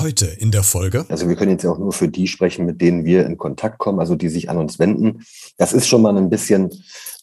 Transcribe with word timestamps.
Heute 0.00 0.26
in 0.26 0.50
der 0.50 0.62
Folge. 0.62 1.04
Also 1.10 1.28
wir 1.28 1.36
können 1.36 1.50
jetzt 1.50 1.66
auch 1.66 1.78
nur 1.78 1.92
für 1.92 2.08
die 2.08 2.26
sprechen, 2.26 2.64
mit 2.64 2.80
denen 2.80 3.04
wir 3.04 3.26
in 3.26 3.36
Kontakt 3.36 3.78
kommen, 3.78 4.00
also 4.00 4.14
die 4.14 4.30
sich 4.30 4.48
an 4.48 4.56
uns 4.56 4.78
wenden. 4.78 5.24
Das 5.58 5.74
ist 5.74 5.86
schon 5.88 6.00
mal 6.00 6.16
ein 6.16 6.30
bisschen 6.30 6.70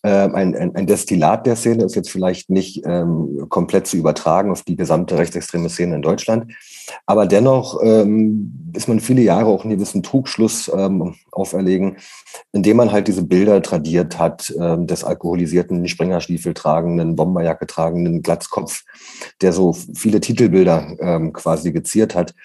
äh, 0.04 0.10
ein, 0.10 0.56
ein, 0.56 0.76
ein 0.76 0.86
Destillat 0.86 1.48
der 1.48 1.56
Szene, 1.56 1.86
ist 1.86 1.96
jetzt 1.96 2.12
vielleicht 2.12 2.52
nicht 2.52 2.84
ähm, 2.86 3.48
komplett 3.50 3.88
zu 3.88 3.98
übertragen 3.98 4.52
auf 4.52 4.62
die 4.62 4.76
gesamte 4.76 5.18
rechtsextreme 5.18 5.70
Szene 5.70 5.96
in 5.96 6.02
Deutschland. 6.04 6.54
Aber 7.08 7.26
dennoch 7.26 7.80
ähm, 7.84 8.72
ist 8.76 8.88
man 8.88 9.00
viele 9.00 9.22
Jahre 9.22 9.48
auch 9.48 9.64
in 9.64 9.72
gewissen 9.72 10.04
Trugschluss 10.04 10.72
ähm, 10.74 11.16
auferlegen, 11.32 11.98
indem 12.52 12.78
man 12.78 12.92
halt 12.92 13.08
diese 13.08 13.24
Bilder 13.24 13.62
tradiert 13.62 14.20
hat, 14.20 14.54
ähm, 14.60 14.86
des 14.86 15.04
alkoholisierten, 15.04 15.88
Springerstiefel 15.88 16.54
tragenden, 16.54 17.16
Bomberjacke 17.16 17.66
tragenden 17.66 18.22
Glatzkopf, 18.22 18.84
der 19.42 19.52
so 19.52 19.74
viele 19.74 20.22
Titelbilder 20.22 20.96
ähm, 21.00 21.34
quasi 21.34 21.72
geziert 21.72 22.14
hat. 22.14 22.36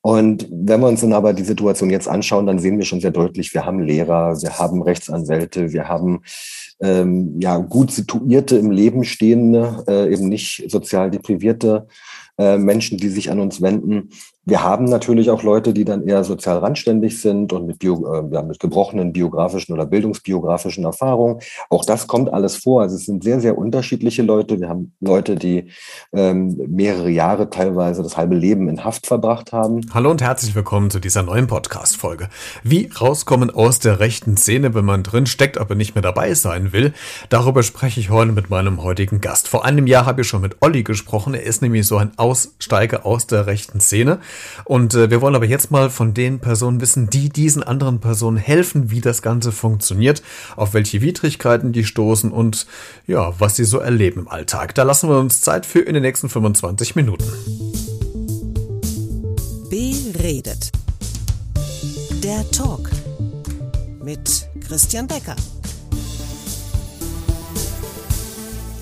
Und 0.00 0.48
wenn 0.50 0.80
wir 0.80 0.88
uns 0.88 1.00
dann 1.00 1.12
aber 1.12 1.32
die 1.32 1.44
Situation 1.44 1.90
jetzt 1.90 2.08
anschauen, 2.08 2.46
dann 2.46 2.58
sehen 2.58 2.78
wir 2.78 2.84
schon 2.84 3.00
sehr 3.00 3.10
deutlich, 3.10 3.52
wir 3.54 3.66
haben 3.66 3.80
Lehrer, 3.80 4.40
wir 4.40 4.58
haben 4.58 4.82
Rechtsanwälte, 4.82 5.72
wir 5.72 5.88
haben 5.88 6.22
ähm, 6.80 7.38
ja 7.40 7.58
gut 7.58 7.90
situierte 7.90 8.56
im 8.56 8.70
Leben 8.70 9.04
stehende, 9.04 9.84
äh, 9.88 10.12
eben 10.12 10.28
nicht 10.28 10.64
sozial 10.70 11.10
deprivierte 11.10 11.86
äh, 12.40 12.56
Menschen, 12.56 12.96
die 12.96 13.10
sich 13.10 13.30
an 13.30 13.38
uns 13.38 13.60
wenden. 13.60 14.08
Wir 14.46 14.62
haben 14.64 14.86
natürlich 14.86 15.28
auch 15.28 15.42
Leute, 15.42 15.74
die 15.74 15.84
dann 15.84 16.08
eher 16.08 16.24
sozial 16.24 16.58
randständig 16.58 17.20
sind 17.20 17.52
und 17.52 17.66
mit, 17.66 17.78
Bio, 17.78 18.04
äh, 18.06 18.42
mit 18.42 18.58
gebrochenen 18.58 19.12
biografischen 19.12 19.74
oder 19.74 19.84
bildungsbiografischen 19.84 20.84
Erfahrungen. 20.84 21.40
Auch 21.68 21.84
das 21.84 22.06
kommt 22.06 22.32
alles 22.32 22.56
vor. 22.56 22.80
Also 22.80 22.96
es 22.96 23.04
sind 23.04 23.22
sehr, 23.22 23.40
sehr 23.40 23.58
unterschiedliche 23.58 24.22
Leute. 24.22 24.58
Wir 24.58 24.70
haben 24.70 24.94
Leute, 25.00 25.36
die 25.36 25.66
ähm, 26.14 26.56
mehrere 26.68 27.10
Jahre, 27.10 27.50
teilweise 27.50 28.02
das 28.02 28.16
halbe 28.16 28.34
Leben 28.34 28.68
in 28.70 28.82
Haft 28.82 29.06
verbracht 29.06 29.52
haben. 29.52 29.82
Hallo 29.92 30.10
und 30.10 30.22
herzlich 30.22 30.54
willkommen 30.54 30.90
zu 30.90 30.98
dieser 30.98 31.22
neuen 31.22 31.46
Podcast-Folge. 31.46 32.30
Wie 32.64 32.88
rauskommen 32.98 33.50
aus 33.50 33.78
der 33.78 34.00
rechten 34.00 34.38
Szene, 34.38 34.74
wenn 34.74 34.86
man 34.86 35.02
drin 35.02 35.26
steckt, 35.26 35.58
aber 35.58 35.74
nicht 35.74 35.94
mehr 35.94 36.02
dabei 36.02 36.32
sein 36.32 36.72
will, 36.72 36.94
darüber 37.28 37.62
spreche 37.62 38.00
ich 38.00 38.08
heute 38.08 38.32
mit 38.32 38.48
meinem 38.48 38.82
heutigen 38.82 39.20
Gast. 39.20 39.48
Vor 39.48 39.66
einem 39.66 39.86
Jahr 39.86 40.06
habe 40.06 40.22
ich 40.22 40.28
schon 40.28 40.40
mit 40.40 40.56
Olli 40.62 40.82
gesprochen. 40.82 41.34
Er 41.34 41.42
ist 41.42 41.60
nämlich 41.60 41.86
so 41.86 41.98
ein 41.98 42.12
Aussteiger 42.30 43.04
aus 43.04 43.26
der 43.26 43.46
rechten 43.46 43.80
Szene. 43.80 44.20
Und 44.64 44.94
äh, 44.94 45.10
wir 45.10 45.20
wollen 45.20 45.34
aber 45.34 45.46
jetzt 45.46 45.72
mal 45.72 45.90
von 45.90 46.14
den 46.14 46.38
Personen 46.38 46.80
wissen, 46.80 47.10
die 47.10 47.28
diesen 47.28 47.64
anderen 47.64 47.98
Personen 47.98 48.36
helfen, 48.36 48.92
wie 48.92 49.00
das 49.00 49.20
Ganze 49.20 49.50
funktioniert, 49.50 50.22
auf 50.54 50.72
welche 50.72 51.00
Widrigkeiten 51.00 51.72
die 51.72 51.84
stoßen 51.84 52.30
und 52.30 52.66
ja, 53.08 53.34
was 53.40 53.56
sie 53.56 53.64
so 53.64 53.78
erleben 53.78 54.20
im 54.20 54.28
Alltag. 54.28 54.76
Da 54.76 54.84
lassen 54.84 55.08
wir 55.08 55.18
uns 55.18 55.40
Zeit 55.40 55.66
für 55.66 55.80
in 55.80 55.94
den 55.94 56.04
nächsten 56.04 56.28
25 56.28 56.94
Minuten. 56.94 57.24
Beredet. 59.68 60.70
Der 62.22 62.48
Talk 62.52 62.90
mit 64.04 64.48
Christian 64.68 65.08
Becker. 65.08 65.34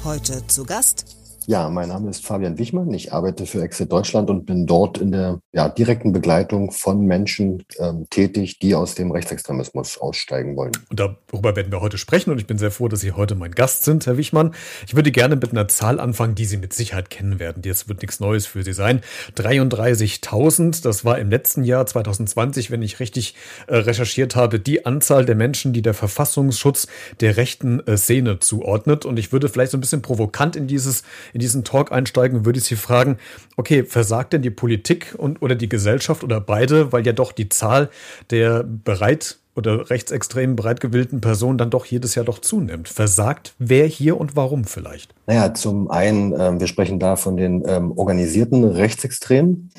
Heute 0.05 0.47
zu 0.49 0.65
Gast 0.65 1.18
ja, 1.49 1.71
mein 1.71 1.89
Name 1.89 2.11
ist 2.11 2.27
Fabian 2.27 2.59
Wichmann. 2.59 2.93
Ich 2.93 3.15
arbeite 3.15 3.47
für 3.47 3.63
Exit 3.63 3.91
Deutschland 3.91 4.29
und 4.29 4.45
bin 4.45 4.67
dort 4.67 4.99
in 4.99 5.13
der 5.13 5.41
ja, 5.51 5.71
direkten 5.71 6.13
Begleitung 6.13 6.73
von 6.73 7.07
Menschen 7.07 7.65
ähm, 7.79 8.07
tätig, 8.11 8.59
die 8.59 8.75
aus 8.75 8.95
dem 8.95 9.11
Rechtsextremismus 9.11 9.97
aussteigen 9.97 10.57
wollen. 10.57 10.73
Und 10.91 11.01
darüber 11.01 11.57
werden 11.57 11.73
wir 11.73 11.81
heute 11.81 11.97
sprechen 11.97 12.31
und 12.31 12.39
ich 12.39 12.47
bin 12.47 12.59
sehr 12.59 12.71
froh, 12.71 12.89
dass 12.89 13.01
Sie 13.01 13.13
heute 13.13 13.35
mein 13.35 13.53
Gast 13.53 13.85
sind, 13.85 14.05
Herr 14.05 14.19
Wichmann. 14.19 14.55
Ich 14.87 14.95
würde 14.95 15.11
gerne 15.11 15.37
mit 15.37 15.53
einer 15.53 15.69
Zahl 15.69 16.01
anfangen, 16.01 16.35
die 16.35 16.45
Sie 16.45 16.59
mit 16.59 16.75
Sicherheit 16.75 17.09
kennen 17.09 17.39
werden. 17.39 17.63
Jetzt 17.65 17.89
wird 17.89 18.03
nichts 18.03 18.21
Neues 18.21 18.45
für 18.45 18.63
Sie 18.63 18.75
sein. 18.75 19.01
33.000, 19.35 20.83
das 20.83 21.07
war 21.07 21.19
im 21.19 21.31
letzten 21.31 21.65
Jahr 21.65 21.87
2020, 21.87 22.71
wenn 22.71 22.83
ich 22.83 23.01
richtig 23.01 23.35
äh, 23.69 23.77
recherchiert 23.77 24.37
habe, 24.37 24.61
die 24.61 24.85
Anzahl 24.85 25.25
der 25.25 25.35
Menschen, 25.35 25.73
die 25.73 25.81
der 25.81 25.95
Verfassungsschutz 25.95 26.89
der 27.21 27.39
rechten 27.39 27.81
äh, 27.87 27.97
Szene 27.97 28.39
zuordnet. 28.39 29.07
Und 29.07 29.19
ich 29.19 29.33
würde 29.33 29.49
vielleicht 29.49 29.73
so 29.73 29.79
ein 29.79 29.81
bisschen 29.81 30.03
provokant 30.03 30.55
in 30.55 30.67
dieses 30.67 31.05
in 31.39 31.41
diesen 31.41 31.63
Talk 31.63 31.93
einsteigen, 31.93 32.45
würde 32.45 32.59
ich 32.59 32.65
Sie 32.65 32.75
fragen, 32.75 33.17
okay, 33.57 33.85
versagt 33.85 34.33
denn 34.33 34.43
die 34.43 34.51
Politik 34.51 35.15
und, 35.17 35.41
oder 35.41 35.55
die 35.55 35.69
Gesellschaft 35.69 36.25
oder 36.25 36.41
beide, 36.41 36.91
weil 36.93 37.07
ja 37.07 37.13
doch 37.13 37.31
die 37.31 37.49
Zahl 37.49 37.91
der 38.31 38.65
bereit 38.65 39.39
oder 39.55 39.89
rechtsextremen 39.89 40.57
bereitgewillten 40.57 41.21
Personen 41.21 41.59
dann 41.59 41.71
doch 41.71 41.85
jedes 41.85 42.17
Jahr 42.17 42.25
doch 42.25 42.41
zunimmt. 42.41 42.89
Versagt 42.89 43.55
wer 43.59 43.87
hier 43.87 44.19
und 44.19 44.35
warum 44.35 44.65
vielleicht? 44.65 45.15
Naja, 45.29 45.55
zum 45.55 45.89
einen, 45.91 46.33
äh, 46.33 46.59
wir 46.59 46.67
sprechen 46.67 46.99
da 46.99 47.15
von 47.15 47.37
den 47.37 47.63
ähm, 47.67 47.93
organisierten 47.93 48.65
Rechtsextremen, 48.65 49.71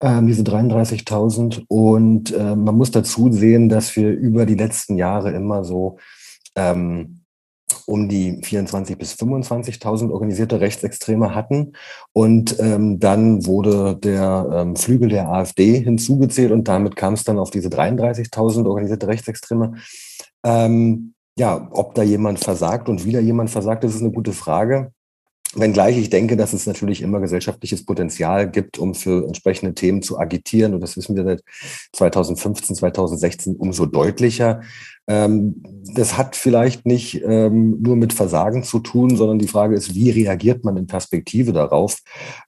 äh, 0.00 0.22
diese 0.22 0.42
33.000. 0.42 1.64
Und 1.68 2.34
äh, 2.34 2.56
man 2.56 2.76
muss 2.76 2.90
dazu 2.90 3.32
sehen, 3.32 3.70
dass 3.70 3.96
wir 3.96 4.10
über 4.10 4.44
die 4.44 4.54
letzten 4.54 4.96
Jahre 4.98 5.32
immer 5.32 5.64
so 5.64 5.98
ähm, 6.56 7.20
um 7.86 8.08
die 8.08 8.40
24.000 8.42 8.96
bis 8.96 9.14
25.000 9.14 10.10
organisierte 10.10 10.60
Rechtsextreme 10.60 11.34
hatten. 11.34 11.72
Und 12.12 12.58
ähm, 12.58 12.98
dann 12.98 13.46
wurde 13.46 13.96
der 13.96 14.48
ähm, 14.52 14.76
Flügel 14.76 15.08
der 15.08 15.28
AfD 15.28 15.80
hinzugezählt 15.80 16.52
und 16.52 16.68
damit 16.68 16.96
kam 16.96 17.14
es 17.14 17.24
dann 17.24 17.38
auf 17.38 17.50
diese 17.50 17.68
33.000 17.68 18.66
organisierte 18.66 19.08
Rechtsextreme. 19.08 19.74
Ähm, 20.44 21.14
ja, 21.38 21.68
ob 21.72 21.94
da 21.94 22.02
jemand 22.02 22.38
versagt 22.40 22.88
und 22.88 23.04
wieder 23.04 23.20
jemand 23.20 23.50
versagt, 23.50 23.84
das 23.84 23.94
ist 23.94 24.02
eine 24.02 24.12
gute 24.12 24.32
Frage. 24.32 24.92
Wenngleich 25.54 25.96
ich 25.96 26.10
denke, 26.10 26.36
dass 26.36 26.52
es 26.52 26.66
natürlich 26.66 27.00
immer 27.00 27.20
gesellschaftliches 27.20 27.84
Potenzial 27.84 28.50
gibt, 28.50 28.78
um 28.78 28.94
für 28.94 29.26
entsprechende 29.26 29.74
Themen 29.74 30.02
zu 30.02 30.18
agitieren. 30.18 30.74
Und 30.74 30.80
das 30.80 30.96
wissen 30.96 31.16
wir 31.16 31.24
seit 31.24 31.42
2015, 31.94 32.76
2016 32.76 33.56
umso 33.56 33.86
deutlicher. 33.86 34.60
Ähm, 35.08 35.62
das 35.94 36.18
hat 36.18 36.34
vielleicht 36.36 36.84
nicht 36.84 37.22
ähm, 37.24 37.80
nur 37.80 37.96
mit 37.96 38.12
Versagen 38.12 38.64
zu 38.64 38.80
tun, 38.80 39.16
sondern 39.16 39.38
die 39.38 39.46
Frage 39.48 39.76
ist, 39.76 39.94
wie 39.94 40.10
reagiert 40.10 40.64
man 40.64 40.76
in 40.76 40.86
Perspektive 40.86 41.52
darauf? 41.52 41.98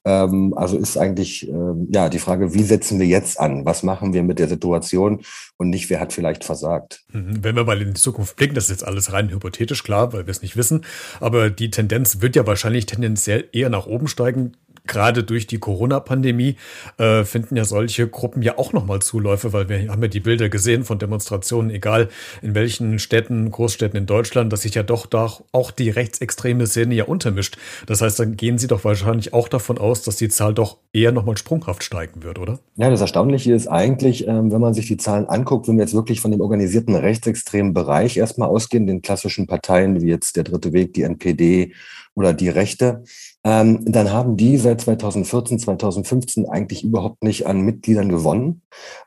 Ähm, 0.05 0.55
also 0.57 0.77
ist 0.77 0.97
eigentlich 0.97 1.51
ja 1.91 2.09
die 2.09 2.19
Frage, 2.19 2.55
wie 2.55 2.63
setzen 2.63 2.99
wir 2.99 3.07
jetzt 3.07 3.39
an? 3.39 3.65
Was 3.65 3.83
machen 3.83 4.13
wir 4.13 4.23
mit 4.23 4.39
der 4.39 4.49
Situation 4.49 5.23
und 5.57 5.71
nicht, 5.71 5.89
wer 5.89 6.01
hat 6.01 6.13
vielleicht 6.13 6.45
versagt? 6.45 7.05
Mhm. 7.13 7.43
Wenn 7.43 7.57
wir 7.57 7.65
mal 7.65 7.81
in 7.81 7.89
die 7.89 8.01
Zukunft 8.01 8.37
blicken, 8.37 8.55
das 8.55 8.65
ist 8.65 8.71
jetzt 8.71 8.87
alles 8.87 9.13
rein 9.13 9.31
hypothetisch 9.31 9.85
klar, 9.85 10.13
weil 10.13 10.27
wir 10.27 10.33
es 10.33 10.43
nicht 10.43 10.57
wissen, 10.57 10.85
aber 11.21 11.51
die 11.51 11.71
Tendenz 11.71 12.21
wird 12.21 12.37
ja 12.37 12.47
wahrscheinlich 12.47 12.87
tendenziell 12.87 13.49
eher 13.53 13.71
nach 13.71 13.87
oben 13.87 14.09
steigen 14.09 14.53
gerade 14.89 15.23
durch 15.23 15.47
die 15.47 15.59
Corona-Pandemie 15.59 16.57
äh, 16.97 17.25
finden 17.25 17.57
ja 17.57 17.65
solche 17.65 18.09
Gruppen 18.09 18.43
ja 18.43 18.59
auch 18.59 18.73
nochmal 18.73 19.01
Zuläufe, 19.01 19.53
weil 19.53 19.69
wir 19.69 19.89
haben 19.89 20.03
ja 20.03 20.09
die 20.09 20.21
Bilder 20.21 20.49
gesehen 20.49 20.85
von 20.85 20.99
Demonstrationen, 20.99 21.71
egal 21.71 22.09
in 22.43 22.55
welchen 22.55 22.99
Städten, 22.99 23.51
Großstädten 23.51 23.99
in 23.99 24.07
Deutschland, 24.07 24.53
dass 24.53 24.63
sich 24.63 24.75
ja 24.75 24.83
doch 24.83 25.07
da 25.07 25.31
auch 25.53 25.71
die 25.71 25.91
rechtsextreme 25.91 26.67
Szene 26.67 26.95
ja 26.95 27.05
untermischt. 27.05 27.59
Das 27.87 28.01
heißt, 28.01 28.19
dann 28.19 28.37
gehen 28.37 28.59
Sie 28.59 28.67
doch 28.67 28.85
wahrscheinlich 28.85 29.33
auch 29.33 29.49
davon 29.49 29.79
aus, 29.79 30.03
dass 30.03 30.17
die 30.17 30.29
Zahl 30.29 30.55
doch 30.55 30.79
eher 30.93 31.13
nochmal 31.13 31.37
sprunghaft 31.37 31.85
steigen 31.85 32.23
wird, 32.23 32.39
oder? 32.39 32.59
Ja, 32.77 32.91
das 32.91 33.01
Erstaunliche 33.01 33.53
ist 33.53 33.67
eigentlich, 33.69 34.27
ähm, 34.27 34.51
wenn 34.51 34.61
man 34.61 34.75
sich 34.75 34.87
die 34.87 34.97
Zahlen 34.97 35.27
anguckt, 35.27 35.69
wenn 35.69 35.77
wir 35.77 35.85
jetzt 35.85 35.95
wirklich 35.95 36.21
von 36.21 36.31
dem 36.31 36.41
organisierten 36.41 36.95
rechtsextremen 36.95 37.75
Bereich 37.75 38.17
erstmal 38.17 38.49
ausgehen, 38.49 38.87
den 38.87 39.03
klassischen 39.03 39.47
Parteien 39.47 40.01
wie 40.01 40.09
jetzt 40.09 40.37
der 40.37 40.45
Dritte 40.45 40.73
Weg, 40.73 40.95
die 40.95 41.03
NPD 41.03 41.75
oder 42.15 42.33
die 42.33 42.49
Rechte, 42.49 43.05
ähm, 43.45 43.81
dann 43.85 44.13
haben 44.13 44.37
die 44.37 44.57
seit 44.57 44.78
2014, 44.79 45.59
2015 45.59 46.49
eigentlich 46.49 46.85
überhaupt 46.85 47.23
nicht 47.23 47.47
an 47.47 47.61
Mitgliedern 47.61 48.09
gewonnen. 48.09 48.63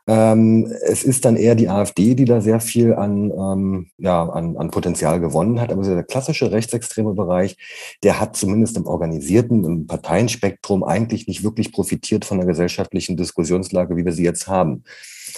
Ähm, 0.06 0.72
es 0.86 1.02
ist 1.02 1.24
dann 1.24 1.36
eher 1.36 1.54
die 1.54 1.68
AfD, 1.68 2.14
die 2.14 2.24
da 2.24 2.40
sehr 2.40 2.60
viel 2.60 2.94
an, 2.94 3.30
ähm, 3.30 3.90
ja, 3.98 4.22
an, 4.22 4.56
an 4.56 4.70
Potenzial 4.70 5.20
gewonnen 5.20 5.60
hat. 5.60 5.72
Aber 5.72 5.82
der 5.82 6.04
klassische 6.04 6.52
rechtsextreme 6.52 7.14
Bereich, 7.14 7.56
der 8.02 8.20
hat 8.20 8.36
zumindest 8.36 8.76
im 8.76 8.86
organisierten, 8.86 9.64
im 9.64 9.86
Parteienspektrum 9.86 10.84
eigentlich 10.84 11.26
nicht 11.26 11.42
wirklich 11.42 11.72
profitiert 11.72 12.24
von 12.24 12.38
der 12.38 12.46
gesellschaftlichen 12.46 13.16
Diskussionslage, 13.16 13.96
wie 13.96 14.04
wir 14.04 14.12
sie 14.12 14.24
jetzt 14.24 14.46
haben. 14.48 14.84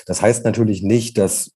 Das 0.07 0.23
heißt 0.23 0.45
natürlich 0.45 0.83
nicht, 0.83 1.19
dass 1.19 1.53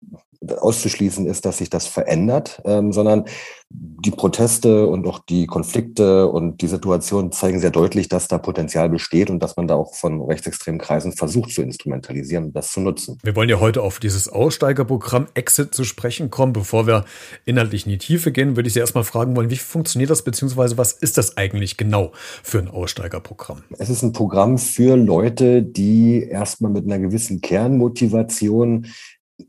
auszuschließen 0.59 1.27
ist, 1.27 1.45
dass 1.45 1.59
sich 1.59 1.71
das 1.71 1.87
verändert, 1.87 2.61
ähm, 2.65 2.93
sondern 2.93 3.25
die 3.69 4.13
Proteste 4.13 4.87
und 4.87 5.07
auch 5.07 5.19
die 5.19 5.47
Konflikte 5.47 6.29
und 6.29 6.63
die 6.63 6.69
Situation 6.69 7.33
zeigen 7.33 7.59
sehr 7.59 7.71
deutlich, 7.71 8.09
dass 8.09 8.29
da 8.29 8.39
Potenzial 8.39 8.89
besteht 8.89 9.29
und 9.29 9.43
dass 9.43 9.57
man 9.57 9.67
da 9.67 9.75
auch 9.75 9.95
von 9.95 10.23
rechtsextremen 10.23 10.81
Kreisen 10.81 11.13
versucht 11.13 11.51
zu 11.51 11.63
instrumentalisieren 11.63 12.47
und 12.47 12.57
das 12.57 12.71
zu 12.71 12.81
nutzen. 12.81 13.19
Wir 13.25 13.35
wollen 13.35 13.49
ja 13.49 13.59
heute 13.59 13.83
auf 13.83 13.99
dieses 13.99 14.29
Aussteigerprogramm 14.29 15.27
Exit 15.35 15.75
zu 15.75 15.83
sprechen 15.83 16.31
kommen. 16.31 16.53
Bevor 16.53 16.87
wir 16.87 17.05
inhaltlich 17.45 17.87
in 17.87 17.91
die 17.91 17.99
Tiefe 17.99 18.31
gehen, 18.31 18.55
würde 18.55 18.69
ich 18.69 18.75
Sie 18.75 18.81
erstmal 18.81 19.05
fragen 19.05 19.35
wollen, 19.35 19.51
wie 19.51 19.57
funktioniert 19.57 20.11
das, 20.11 20.23
beziehungsweise 20.23 20.79
was 20.79 20.93
ist 20.93 21.19
das 21.19 21.37
eigentlich 21.37 21.77
genau 21.77 22.13
für 22.45 22.59
ein 22.59 22.69
Aussteigerprogramm? 22.69 23.65
Es 23.79 23.91
ist 23.91 24.03
ein 24.03 24.13
Programm 24.13 24.59
für 24.59 24.97
Leute, 24.97 25.63
die 25.63 26.23
erstmal 26.23 26.71
mit 26.71 26.85
einer 26.85 27.01
gewissen 27.01 27.41
Kernmotivation 27.41 28.87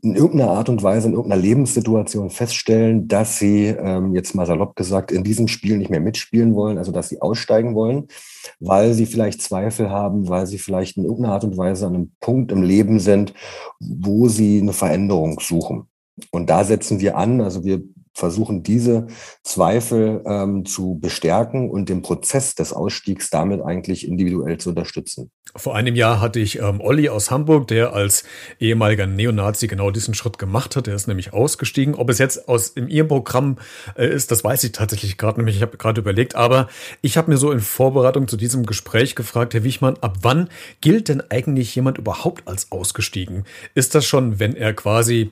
in 0.02 0.14
irgendeiner 0.14 0.50
Art 0.50 0.68
und 0.68 0.82
Weise, 0.82 1.08
in 1.08 1.14
irgendeiner 1.14 1.40
Lebenssituation 1.40 2.30
feststellen, 2.30 3.08
dass 3.08 3.38
sie, 3.38 3.66
ähm, 3.66 4.14
jetzt 4.14 4.34
mal 4.34 4.46
salopp 4.46 4.76
gesagt, 4.76 5.10
in 5.10 5.24
diesem 5.24 5.48
Spiel 5.48 5.78
nicht 5.78 5.90
mehr 5.90 6.00
mitspielen 6.00 6.54
wollen, 6.54 6.76
also 6.76 6.92
dass 6.92 7.08
sie 7.08 7.22
aussteigen 7.22 7.74
wollen, 7.74 8.08
weil 8.60 8.92
sie 8.92 9.06
vielleicht 9.06 9.40
Zweifel 9.40 9.90
haben, 9.90 10.28
weil 10.28 10.46
sie 10.46 10.58
vielleicht 10.58 10.98
in 10.98 11.04
irgendeiner 11.04 11.34
Art 11.34 11.44
und 11.44 11.56
Weise 11.56 11.86
an 11.86 11.94
einem 11.94 12.12
Punkt 12.20 12.52
im 12.52 12.62
Leben 12.62 13.00
sind, 13.00 13.32
wo 13.80 14.28
sie 14.28 14.60
eine 14.60 14.74
Veränderung 14.74 15.40
suchen. 15.40 15.84
Und 16.30 16.50
da 16.50 16.64
setzen 16.64 17.00
wir 17.00 17.16
an, 17.16 17.40
also 17.40 17.64
wir 17.64 17.82
versuchen 18.18 18.62
diese 18.62 19.06
Zweifel 19.44 20.22
ähm, 20.26 20.64
zu 20.64 20.98
bestärken 21.00 21.70
und 21.70 21.88
den 21.88 22.02
Prozess 22.02 22.54
des 22.54 22.72
Ausstiegs 22.72 23.30
damit 23.30 23.62
eigentlich 23.62 24.06
individuell 24.06 24.58
zu 24.58 24.70
unterstützen. 24.70 25.30
Vor 25.56 25.76
einem 25.76 25.94
Jahr 25.94 26.20
hatte 26.20 26.40
ich 26.40 26.58
ähm, 26.58 26.80
Olli 26.80 27.08
aus 27.08 27.30
Hamburg, 27.30 27.68
der 27.68 27.94
als 27.94 28.24
ehemaliger 28.58 29.06
Neonazi 29.06 29.66
genau 29.66 29.90
diesen 29.90 30.14
Schritt 30.14 30.38
gemacht 30.38 30.76
hat. 30.76 30.88
Er 30.88 30.94
ist 30.94 31.06
nämlich 31.06 31.32
ausgestiegen. 31.32 31.94
Ob 31.94 32.10
es 32.10 32.18
jetzt 32.18 32.48
aus 32.48 32.68
in 32.68 32.88
Ihrem 32.88 33.08
Programm 33.08 33.58
äh, 33.96 34.08
ist, 34.08 34.30
das 34.30 34.44
weiß 34.44 34.64
ich 34.64 34.72
tatsächlich 34.72 35.16
gerade 35.16 35.38
nämlich. 35.38 35.56
Ich 35.56 35.62
habe 35.62 35.78
gerade 35.78 36.00
überlegt, 36.00 36.34
aber 36.34 36.68
ich 37.00 37.16
habe 37.16 37.30
mir 37.30 37.38
so 37.38 37.52
in 37.52 37.60
Vorbereitung 37.60 38.28
zu 38.28 38.36
diesem 38.36 38.66
Gespräch 38.66 39.14
gefragt, 39.14 39.54
Herr 39.54 39.64
Wichmann, 39.64 39.96
ab 40.00 40.18
wann 40.22 40.48
gilt 40.80 41.08
denn 41.08 41.22
eigentlich 41.30 41.74
jemand 41.74 41.98
überhaupt 41.98 42.46
als 42.48 42.70
ausgestiegen? 42.72 43.44
Ist 43.74 43.94
das 43.94 44.04
schon, 44.04 44.40
wenn 44.40 44.54
er 44.54 44.74
quasi 44.74 45.30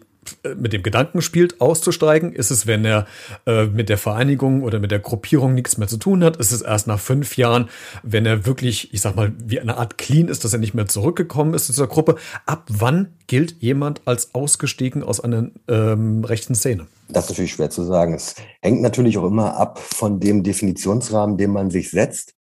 mit 0.57 0.73
dem 0.73 0.83
Gedanken 0.83 1.23
spielt, 1.23 1.61
auszusteigen? 1.61 2.33
Ist 2.33 2.51
es, 2.51 2.67
wenn 2.67 2.85
er 2.85 3.07
äh, 3.47 3.67
mit 3.67 3.89
der 3.89 3.99
Vereinigung 3.99 4.63
oder 4.63 4.79
mit 4.79 4.91
der 4.91 4.99
Gruppierung 4.99 5.55
nichts 5.55 5.79
mehr 5.79 5.89
zu 5.89 5.97
tun 5.97 6.25
hat? 6.25 6.37
Ist 6.37 6.53
es 6.53 6.63
erst 6.63 6.87
nach 6.87 7.01
fünf 7.01 7.37
Jahren, 7.37 7.69
wenn 8.03 8.27
er 8.27 8.47
wirklich, 8.47 8.93
ich 8.93 9.01
sag 9.01 9.17
mal, 9.17 9.33
wie 9.45 9.61
eine 9.61 9.77
Art 9.77 9.99
Clean 9.99 10.29
ist, 10.29 10.45
dass 10.45 10.53
er 10.53 10.59
nicht 10.59 10.75
mehr 10.75 10.87
zurückgekommen 10.87 11.55
ist 11.55 11.67
zu 11.67 11.73
dieser 11.73 11.87
Gruppe? 11.87 12.17
Ab 12.47 12.67
wann 12.69 13.09
gilt 13.27 13.61
jemand 13.61 14.03
als 14.07 14.35
ausgestiegen 14.35 15.03
aus 15.03 15.21
einer 15.21 15.51
ähm, 15.69 16.25
rechten 16.25 16.55
Szene? 16.55 16.87
Das 17.09 17.25
ist 17.25 17.31
natürlich 17.31 17.53
schwer 17.53 17.71
zu 17.71 17.85
sagen. 17.85 18.15
Es 18.15 18.35
hängt 18.61 18.83
natürlich 18.83 19.17
auch 19.19 19.27
immer 19.27 19.57
ab 19.57 19.79
von 19.79 20.19
dem 20.19 20.43
Definitionsrahmen, 20.43 21.37
den 21.37 21.53
man 21.53 21.71
sich 21.71 21.91
setzt. 21.91 22.36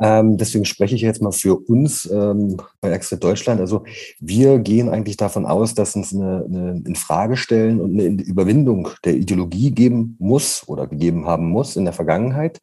Ähm, 0.00 0.36
deswegen 0.36 0.64
spreche 0.64 0.94
ich 0.94 1.02
jetzt 1.02 1.22
mal 1.22 1.32
für 1.32 1.56
uns 1.56 2.08
ähm, 2.10 2.56
bei 2.80 2.90
Exit 2.90 3.22
Deutschland. 3.22 3.60
Also 3.60 3.84
wir 4.20 4.58
gehen 4.58 4.88
eigentlich 4.88 5.16
davon 5.16 5.46
aus, 5.46 5.74
dass 5.74 5.96
es 5.96 6.14
eine, 6.14 6.44
eine 6.44 6.82
Infragestellen 6.86 7.80
und 7.80 7.98
eine 7.98 8.22
Überwindung 8.22 8.90
der 9.04 9.14
Ideologie 9.14 9.70
geben 9.70 10.16
muss 10.18 10.62
oder 10.68 10.86
gegeben 10.86 11.26
haben 11.26 11.48
muss 11.48 11.76
in 11.76 11.84
der 11.84 11.94
Vergangenheit. 11.94 12.60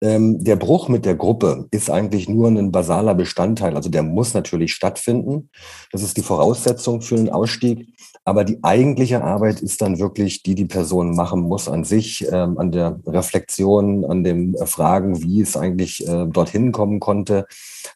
Ähm, 0.00 0.42
der 0.42 0.56
Bruch 0.56 0.88
mit 0.88 1.04
der 1.04 1.16
Gruppe 1.16 1.66
ist 1.70 1.90
eigentlich 1.90 2.28
nur 2.28 2.48
ein 2.48 2.70
basaler 2.70 3.14
Bestandteil. 3.14 3.74
Also 3.74 3.90
der 3.90 4.02
muss 4.02 4.32
natürlich 4.32 4.72
stattfinden. 4.72 5.50
Das 5.90 6.02
ist 6.02 6.16
die 6.16 6.22
Voraussetzung 6.22 7.02
für 7.02 7.16
einen 7.16 7.30
Ausstieg. 7.30 7.88
Aber 8.24 8.44
die 8.44 8.62
eigentliche 8.62 9.24
Arbeit 9.24 9.60
ist 9.60 9.80
dann 9.80 9.98
wirklich, 9.98 10.42
die 10.42 10.54
die 10.54 10.66
Person 10.66 11.16
machen 11.16 11.40
muss 11.40 11.66
an 11.66 11.84
sich, 11.84 12.26
ähm, 12.30 12.58
an 12.58 12.70
der 12.70 13.00
Reflexion, 13.06 14.04
an 14.04 14.22
den 14.22 14.54
äh, 14.54 14.66
Fragen, 14.66 15.22
wie 15.22 15.40
es 15.40 15.56
eigentlich 15.56 16.06
äh, 16.06 16.26
dorthin 16.26 16.70
kommen 16.70 17.00
konnte, 17.00 17.46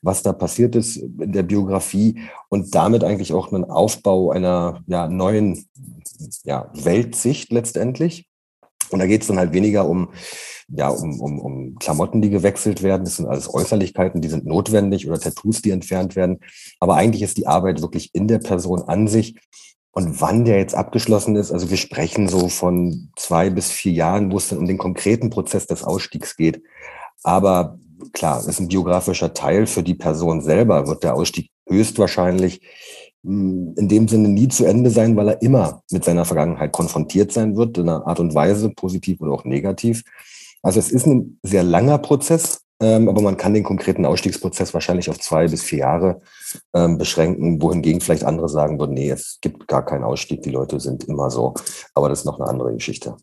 was 0.00 0.22
da 0.22 0.32
passiert 0.32 0.74
ist 0.74 0.96
in 0.96 1.32
der 1.32 1.42
Biografie 1.42 2.18
und 2.48 2.74
damit 2.74 3.04
eigentlich 3.04 3.32
auch 3.32 3.52
einen 3.52 3.64
Aufbau 3.64 4.30
einer 4.30 4.82
ja, 4.86 5.06
neuen 5.06 5.66
ja, 6.44 6.70
Weltsicht 6.74 7.52
letztendlich. 7.52 8.26
Und 8.92 8.98
da 8.98 9.06
geht 9.06 9.22
es 9.22 9.28
dann 9.28 9.38
halt 9.38 9.52
weniger 9.52 9.88
um, 9.88 10.08
ja, 10.68 10.88
um, 10.88 11.20
um, 11.20 11.38
um 11.38 11.78
Klamotten, 11.78 12.22
die 12.22 12.30
gewechselt 12.30 12.82
werden. 12.82 13.04
Das 13.04 13.16
sind 13.16 13.26
alles 13.26 13.52
Äußerlichkeiten, 13.52 14.20
die 14.20 14.28
sind 14.28 14.46
notwendig 14.46 15.08
oder 15.08 15.18
Tattoos, 15.18 15.62
die 15.62 15.70
entfernt 15.70 16.16
werden. 16.16 16.40
Aber 16.80 16.96
eigentlich 16.96 17.22
ist 17.22 17.36
die 17.36 17.46
Arbeit 17.46 17.82
wirklich 17.82 18.10
in 18.14 18.28
der 18.28 18.38
Person 18.38 18.82
an 18.82 19.08
sich 19.08 19.36
und 19.94 20.20
wann 20.22 20.46
der 20.46 20.56
jetzt 20.56 20.74
abgeschlossen 20.74 21.36
ist, 21.36 21.52
also 21.52 21.68
wir 21.68 21.76
sprechen 21.76 22.26
so 22.26 22.48
von 22.48 23.10
zwei 23.14 23.50
bis 23.50 23.70
vier 23.70 23.92
Jahren, 23.92 24.32
wo 24.32 24.38
es 24.38 24.48
dann 24.48 24.58
um 24.58 24.66
den 24.66 24.78
konkreten 24.78 25.28
Prozess 25.28 25.66
des 25.66 25.84
Ausstiegs 25.84 26.34
geht. 26.36 26.62
Aber 27.22 27.78
klar, 28.14 28.46
ist 28.46 28.58
ein 28.58 28.68
biografischer 28.68 29.34
Teil 29.34 29.66
für 29.66 29.82
die 29.82 29.94
Person 29.94 30.40
selber, 30.40 30.86
wird 30.86 31.04
der 31.04 31.14
Ausstieg 31.14 31.50
höchstwahrscheinlich 31.68 32.62
in 33.24 33.88
dem 33.88 34.08
Sinne 34.08 34.28
nie 34.28 34.48
zu 34.48 34.64
Ende 34.64 34.90
sein, 34.90 35.16
weil 35.16 35.28
er 35.28 35.42
immer 35.42 35.82
mit 35.90 36.04
seiner 36.04 36.24
Vergangenheit 36.24 36.72
konfrontiert 36.72 37.32
sein 37.32 37.56
wird, 37.56 37.78
in 37.78 37.88
einer 37.88 38.06
Art 38.06 38.18
und 38.20 38.34
Weise, 38.34 38.70
positiv 38.70 39.20
oder 39.20 39.32
auch 39.32 39.44
negativ. 39.44 40.02
Also 40.62 40.78
es 40.78 40.90
ist 40.90 41.06
ein 41.06 41.38
sehr 41.42 41.62
langer 41.62 41.98
Prozess, 41.98 42.62
ähm, 42.80 43.08
aber 43.08 43.22
man 43.22 43.36
kann 43.36 43.54
den 43.54 43.62
konkreten 43.62 44.04
Ausstiegsprozess 44.04 44.74
wahrscheinlich 44.74 45.08
auf 45.08 45.20
zwei 45.20 45.46
bis 45.46 45.62
vier 45.62 45.80
Jahre 45.80 46.20
ähm, 46.74 46.98
beschränken, 46.98 47.62
wohingegen 47.62 48.00
vielleicht 48.00 48.24
andere 48.24 48.48
sagen 48.48 48.80
würden, 48.80 48.94
nee, 48.94 49.10
es 49.10 49.38
gibt 49.40 49.68
gar 49.68 49.84
keinen 49.84 50.02
Ausstieg, 50.02 50.42
die 50.42 50.50
Leute 50.50 50.80
sind 50.80 51.04
immer 51.04 51.30
so. 51.30 51.54
Aber 51.94 52.08
das 52.08 52.20
ist 52.20 52.24
noch 52.24 52.40
eine 52.40 52.48
andere 52.48 52.72
Geschichte. 52.72 53.16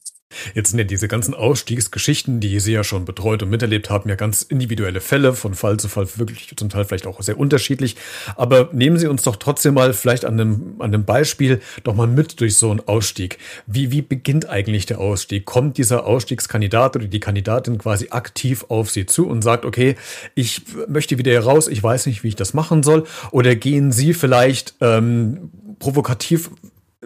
Jetzt 0.54 0.70
sind 0.70 0.80
ja 0.80 0.86
diese 0.86 1.08
ganzen 1.08 1.34
Ausstiegsgeschichten, 1.34 2.40
die 2.40 2.60
Sie 2.60 2.74
ja 2.74 2.84
schon 2.84 3.06
betreut 3.06 3.44
und 3.44 3.50
miterlebt 3.50 3.90
haben, 3.90 4.10
ja 4.10 4.16
ganz 4.16 4.42
individuelle 4.44 5.02
Fälle, 5.02 5.34
von 5.34 5.54
Fall 5.54 5.78
zu 5.78 5.88
Fall 5.88 6.08
wirklich 6.18 6.54
zum 6.56 6.70
Teil 6.70 6.86
vielleicht 6.86 7.08
auch 7.08 7.22
sehr 7.22 7.40
unterschiedlich. 7.40 7.96
Aber 8.36 8.70
nehmen 8.72 8.98
Sie 8.98 9.08
uns 9.08 9.24
doch 9.24 9.36
trotzdem 9.36 9.74
mal 9.74 9.94
vielleicht 9.94 10.26
an 10.26 10.40
einem, 10.40 10.76
an 10.80 10.94
einem 10.94 11.06
Beispiel 11.06 11.62
doch 11.84 11.96
mal 11.96 12.08
mit 12.08 12.40
durch 12.42 12.56
so 12.56 12.72
einen 12.72 12.82
Ausstieg. 12.82 13.38
Wie, 13.68 13.92
wie 13.92 14.02
beginnt 14.02 14.48
eigentlich 14.50 14.86
der 14.86 15.00
Ausstieg? 15.00 15.46
Kommt 15.46 15.78
dieser 15.78 16.06
Ausstiegskandidat 16.06 16.96
oder 16.96 17.06
die 17.06 17.20
Kandidatin 17.20 17.78
quasi 17.78 18.10
aktiv 18.10 18.66
auf 18.70 18.90
Sie 18.90 19.06
zu 19.06 19.28
und 19.28 19.42
sagt, 19.42 19.66
okay, 19.66 19.96
ich 20.36 20.62
möchte 20.88 21.18
wieder 21.18 21.32
heraus, 21.32 21.68
ich 21.68 21.82
weiß 21.82 22.06
nicht, 22.06 22.24
wie 22.24 22.30
ich 22.30 22.36
das 22.36 22.54
machen 22.54 22.84
soll? 22.84 23.06
Oder 23.32 23.56
gehen 23.56 23.92
Sie 23.92 24.14
vielleicht 24.14 24.76
ähm, 24.82 25.50
provokativ 25.80 26.52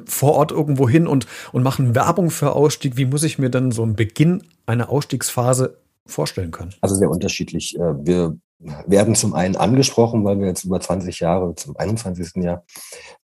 vor 0.05 0.33
Ort 0.33 0.51
irgendwo 0.51 0.87
hin 0.87 1.07
und, 1.07 1.27
und 1.51 1.63
machen 1.63 1.95
Werbung 1.95 2.29
für 2.29 2.55
Ausstieg. 2.55 2.97
Wie 2.97 3.05
muss 3.05 3.23
ich 3.23 3.39
mir 3.39 3.49
dann 3.49 3.71
so 3.71 3.83
einen 3.83 3.95
Beginn 3.95 4.43
einer 4.65 4.89
Ausstiegsphase 4.89 5.77
vorstellen 6.05 6.51
können? 6.51 6.73
Also 6.81 6.95
sehr 6.95 7.09
unterschiedlich. 7.09 7.77
Äh, 7.77 7.93
wir 8.05 8.37
werden 8.85 9.15
zum 9.15 9.33
einen 9.33 9.55
angesprochen, 9.55 10.23
weil 10.23 10.39
wir 10.39 10.47
jetzt 10.47 10.63
über 10.63 10.79
20 10.79 11.19
Jahre, 11.19 11.55
zum 11.55 11.75
21. 11.75 12.43
Jahr, 12.43 12.63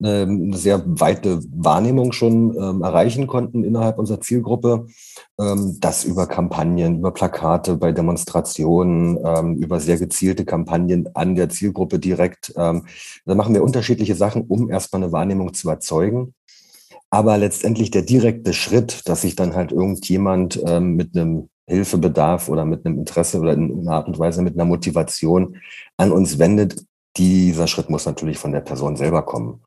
ähm, 0.03 0.45
eine 0.47 0.57
sehr 0.57 0.83
weite 0.85 1.41
Wahrnehmung 1.51 2.13
schon 2.13 2.57
ähm, 2.57 2.83
erreichen 2.83 3.27
konnten 3.27 3.65
innerhalb 3.65 3.99
unserer 3.99 4.21
Zielgruppe. 4.21 4.87
Ähm, 5.39 5.77
das 5.81 6.05
über 6.05 6.27
Kampagnen, 6.27 6.99
über 6.99 7.13
Plakate 7.13 7.77
bei 7.77 7.93
Demonstrationen, 7.93 9.57
über 9.57 9.81
sehr 9.81 9.99
gezielte 9.99 10.45
Kampagnen 10.45 11.09
an 11.15 11.35
der 11.35 11.49
Zielgruppe 11.49 11.99
direkt. 11.99 12.53
Da 12.55 12.83
machen 13.25 13.55
wir 13.55 13.63
unterschiedliche 13.63 14.15
Sachen, 14.15 14.43
um 14.43 14.71
erstmal 14.71 15.03
eine 15.03 15.13
Wahrnehmung 15.13 15.55
zu 15.55 15.69
erzeugen. 15.69 16.35
Aber 17.11 17.39
letztendlich 17.39 17.91
der 17.91 18.03
direkte 18.03 18.53
Schritt, 18.53 19.09
dass 19.09 19.23
sich 19.23 19.35
dann 19.35 19.55
halt 19.55 19.73
irgendjemand 19.73 20.61
ähm, 20.67 20.95
mit 20.95 21.17
einem 21.17 21.49
Hilfebedarf 21.67 22.49
oder 22.49 22.65
mit 22.65 22.85
einem 22.85 22.99
Interesse 22.99 23.41
oder 23.41 23.53
in 23.53 23.81
einer 23.81 23.93
Art 23.93 24.09
und 24.09 24.19
Weise 24.19 24.43
mit 24.43 24.55
einer 24.55 24.65
Motivation 24.65 25.57
an 25.97 26.13
uns 26.13 26.39
wendet, 26.39 26.83
dieser 27.17 27.67
Schritt 27.67 27.91
muss 27.91 28.07
natürlich 28.07 28.39
von 28.39 28.53
der 28.53 28.61
Person 28.61 28.97
selber 28.97 29.23
kommen. 29.23 29.63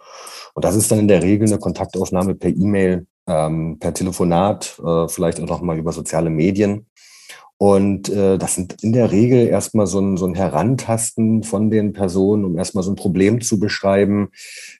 Und 0.53 0.65
das 0.65 0.75
ist 0.75 0.91
dann 0.91 0.99
in 0.99 1.07
der 1.07 1.23
Regel 1.23 1.47
eine 1.47 1.59
Kontaktaufnahme 1.59 2.35
per 2.35 2.49
E-Mail, 2.49 3.05
ähm, 3.27 3.77
per 3.79 3.93
Telefonat, 3.93 4.79
äh, 4.83 5.07
vielleicht 5.07 5.39
auch 5.39 5.47
noch 5.47 5.61
mal 5.61 5.77
über 5.77 5.91
soziale 5.91 6.29
Medien. 6.29 6.87
Und 7.61 8.09
äh, 8.09 8.39
das 8.39 8.55
sind 8.55 8.81
in 8.81 8.91
der 8.91 9.11
Regel 9.11 9.45
erstmal 9.45 9.85
so 9.85 9.99
ein, 9.99 10.17
so 10.17 10.25
ein 10.25 10.33
Herantasten 10.33 11.43
von 11.43 11.69
den 11.69 11.93
Personen, 11.93 12.43
um 12.43 12.57
erstmal 12.57 12.83
so 12.83 12.91
ein 12.91 12.95
Problem 12.95 13.39
zu 13.39 13.59
beschreiben. 13.59 14.29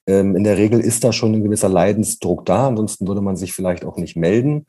Ähm, 0.08 0.36
in 0.36 0.44
der 0.44 0.58
Regel 0.58 0.80
ist 0.80 1.04
da 1.04 1.14
schon 1.14 1.36
ein 1.36 1.44
gewisser 1.44 1.70
Leidensdruck 1.70 2.44
da, 2.44 2.70
ansonsten 2.70 3.08
würde 3.08 3.22
man 3.22 3.36
sich 3.36 3.54
vielleicht 3.54 3.86
auch 3.86 3.98
nicht 3.98 4.16
melden. 4.16 4.66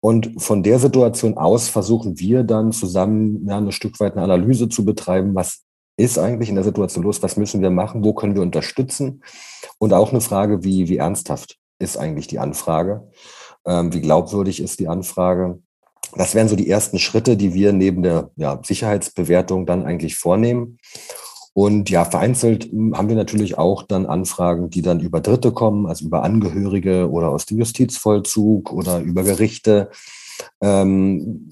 Und 0.00 0.34
von 0.36 0.62
der 0.62 0.78
Situation 0.78 1.38
aus 1.38 1.70
versuchen 1.70 2.18
wir 2.18 2.44
dann 2.44 2.72
zusammen 2.72 3.46
ja, 3.48 3.56
ein 3.56 3.72
Stück 3.72 4.00
weit 4.00 4.12
eine 4.12 4.24
Analyse 4.24 4.68
zu 4.68 4.84
betreiben, 4.84 5.34
was 5.34 5.62
ist 5.96 6.18
eigentlich 6.18 6.50
in 6.50 6.56
der 6.56 6.64
Situation 6.64 7.04
los, 7.04 7.22
was 7.22 7.38
müssen 7.38 7.62
wir 7.62 7.70
machen, 7.70 8.04
wo 8.04 8.12
können 8.12 8.34
wir 8.34 8.42
unterstützen. 8.42 9.22
Und 9.78 9.94
auch 9.94 10.10
eine 10.10 10.20
Frage, 10.20 10.62
wie, 10.62 10.90
wie 10.90 10.98
ernsthaft 10.98 11.56
ist 11.78 11.96
eigentlich 11.96 12.26
die 12.26 12.38
Anfrage, 12.38 13.08
ähm, 13.66 13.94
wie 13.94 14.02
glaubwürdig 14.02 14.60
ist 14.60 14.78
die 14.78 14.88
Anfrage 14.88 15.58
das 16.14 16.34
wären 16.34 16.48
so 16.48 16.56
die 16.56 16.70
ersten 16.70 16.98
Schritte, 16.98 17.36
die 17.36 17.54
wir 17.54 17.72
neben 17.72 18.02
der 18.02 18.30
ja, 18.36 18.60
Sicherheitsbewertung 18.62 19.66
dann 19.66 19.84
eigentlich 19.84 20.16
vornehmen. 20.16 20.78
Und 21.52 21.88
ja, 21.88 22.04
vereinzelt 22.04 22.64
hm, 22.64 22.96
haben 22.96 23.08
wir 23.08 23.16
natürlich 23.16 23.56
auch 23.56 23.82
dann 23.82 24.04
Anfragen, 24.04 24.68
die 24.68 24.82
dann 24.82 25.00
über 25.00 25.20
Dritte 25.20 25.52
kommen, 25.52 25.86
also 25.86 26.04
über 26.04 26.22
Angehörige 26.22 27.10
oder 27.10 27.30
aus 27.30 27.46
dem 27.46 27.58
Justizvollzug 27.58 28.72
oder 28.72 29.00
über 29.00 29.22
Gerichte, 29.22 29.90
ähm, 30.60 31.50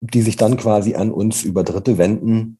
die 0.00 0.22
sich 0.22 0.36
dann 0.36 0.56
quasi 0.56 0.96
an 0.96 1.12
uns 1.12 1.44
über 1.44 1.62
Dritte 1.62 1.96
wenden 1.96 2.58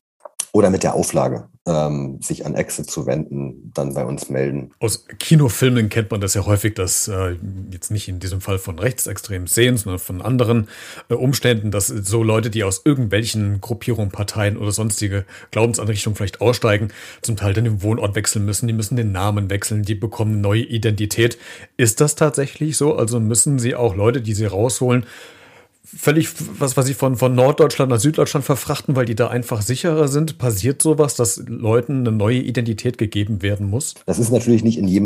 oder 0.52 0.70
mit 0.70 0.84
der 0.84 0.94
Auflage. 0.94 1.48
Ähm, 1.66 2.20
sich 2.22 2.46
an 2.46 2.54
Exit 2.54 2.88
zu 2.88 3.06
wenden, 3.06 3.72
dann 3.74 3.94
bei 3.94 4.04
uns 4.04 4.30
melden. 4.30 4.70
Aus 4.78 5.04
Kinofilmen 5.18 5.88
kennt 5.88 6.10
man 6.10 6.20
das 6.20 6.34
ja 6.34 6.46
häufig, 6.46 6.74
dass 6.74 7.08
äh, 7.08 7.36
jetzt 7.72 7.90
nicht 7.90 8.08
in 8.08 8.20
diesem 8.20 8.40
Fall 8.40 8.58
von 8.58 8.78
rechtsextremen 8.78 9.48
Szenen, 9.48 9.76
sondern 9.76 9.98
von 9.98 10.22
anderen 10.22 10.68
äh, 11.08 11.14
Umständen, 11.14 11.72
dass 11.72 11.88
so 11.88 12.22
Leute, 12.22 12.50
die 12.50 12.62
aus 12.62 12.82
irgendwelchen 12.84 13.60
Gruppierungen, 13.60 14.12
Parteien 14.12 14.56
oder 14.56 14.70
sonstige 14.70 15.24
Glaubensanrichtungen 15.50 16.16
vielleicht 16.16 16.40
aussteigen, 16.40 16.88
zum 17.20 17.36
Teil 17.36 17.52
dann 17.52 17.64
den 17.64 17.82
Wohnort 17.82 18.14
wechseln 18.14 18.44
müssen, 18.44 18.68
die 18.68 18.72
müssen 18.72 18.96
den 18.96 19.10
Namen 19.10 19.50
wechseln, 19.50 19.82
die 19.82 19.96
bekommen 19.96 20.32
eine 20.32 20.40
neue 20.40 20.62
Identität. 20.62 21.36
Ist 21.76 22.00
das 22.00 22.14
tatsächlich 22.14 22.76
so? 22.76 22.94
Also 22.94 23.18
müssen 23.18 23.58
sie 23.58 23.74
auch 23.74 23.96
Leute, 23.96 24.22
die 24.22 24.34
sie 24.34 24.46
rausholen, 24.46 25.04
völlig, 25.86 26.28
was 26.58 26.76
weiß 26.76 26.88
ich, 26.88 26.96
von, 26.96 27.16
von 27.16 27.34
Norddeutschland 27.34 27.90
nach 27.90 28.00
Süddeutschland 28.00 28.44
verfrachten, 28.44 28.96
weil 28.96 29.06
die 29.06 29.14
da 29.14 29.28
einfach 29.28 29.62
sicherer 29.62 30.08
sind? 30.08 30.38
Passiert 30.38 30.82
sowas, 30.82 31.14
dass 31.14 31.42
Leuten 31.46 32.00
eine 32.00 32.12
neue 32.12 32.38
Identität 32.38 32.98
gegeben 32.98 33.42
werden 33.42 33.70
muss? 33.70 33.94
Das 34.04 34.18
ist 34.18 34.30
natürlich 34.30 34.64
nicht 34.64 34.78
in 34.78 34.88
jedem 34.88 35.05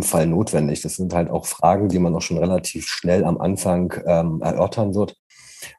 Fall 0.00 0.26
notwendig. 0.26 0.80
Das 0.80 0.96
sind 0.96 1.14
halt 1.14 1.30
auch 1.30 1.46
Fragen, 1.46 1.88
die 1.88 1.98
man 1.98 2.14
auch 2.14 2.22
schon 2.22 2.38
relativ 2.38 2.86
schnell 2.86 3.24
am 3.24 3.38
Anfang 3.38 3.94
ähm, 4.06 4.40
erörtern 4.40 4.94
wird, 4.94 5.16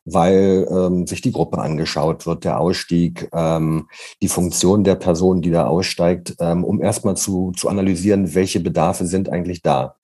weil 0.05 0.67
ähm, 0.69 1.07
sich 1.07 1.21
die 1.21 1.31
Gruppe 1.31 1.57
angeschaut 1.57 2.25
wird, 2.25 2.43
der 2.43 2.59
Ausstieg, 2.59 3.29
ähm, 3.33 3.87
die 4.21 4.27
Funktion 4.27 4.83
der 4.83 4.95
Person, 4.95 5.41
die 5.41 5.51
da 5.51 5.65
aussteigt, 5.65 6.35
ähm, 6.39 6.63
um 6.63 6.81
erstmal 6.81 7.17
zu, 7.17 7.51
zu 7.55 7.69
analysieren, 7.69 8.35
welche 8.35 8.59
Bedarfe 8.59 9.07
sind 9.07 9.29
eigentlich 9.29 9.61
da. 9.61 9.95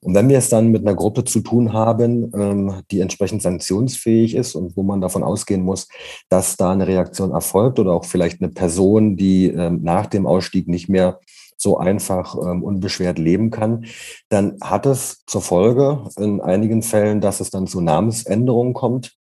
Und 0.00 0.14
wenn 0.14 0.28
wir 0.28 0.38
es 0.38 0.48
dann 0.48 0.68
mit 0.68 0.82
einer 0.82 0.96
Gruppe 0.96 1.24
zu 1.24 1.40
tun 1.40 1.72
haben, 1.72 2.30
ähm, 2.34 2.82
die 2.90 3.00
entsprechend 3.00 3.42
sanktionsfähig 3.42 4.34
ist 4.34 4.54
und 4.54 4.76
wo 4.76 4.82
man 4.82 5.00
davon 5.00 5.22
ausgehen 5.22 5.62
muss, 5.62 5.88
dass 6.28 6.56
da 6.56 6.72
eine 6.72 6.86
Reaktion 6.86 7.30
erfolgt 7.30 7.78
oder 7.78 7.92
auch 7.92 8.04
vielleicht 8.04 8.42
eine 8.42 8.50
Person, 8.50 9.16
die 9.16 9.46
ähm, 9.46 9.80
nach 9.82 10.06
dem 10.06 10.26
Ausstieg 10.26 10.68
nicht 10.68 10.88
mehr 10.88 11.20
so 11.56 11.78
einfach 11.78 12.36
ähm, 12.36 12.62
unbeschwert 12.62 13.18
leben 13.18 13.50
kann, 13.50 13.86
dann 14.28 14.58
hat 14.60 14.86
es 14.86 15.24
zur 15.26 15.42
Folge 15.42 16.04
in 16.16 16.40
einigen 16.40 16.82
Fällen, 16.82 17.20
dass 17.20 17.40
es 17.40 17.50
dann 17.50 17.66
zu 17.66 17.80
Namensänderungen 17.80 18.74
kommt, 18.74 19.16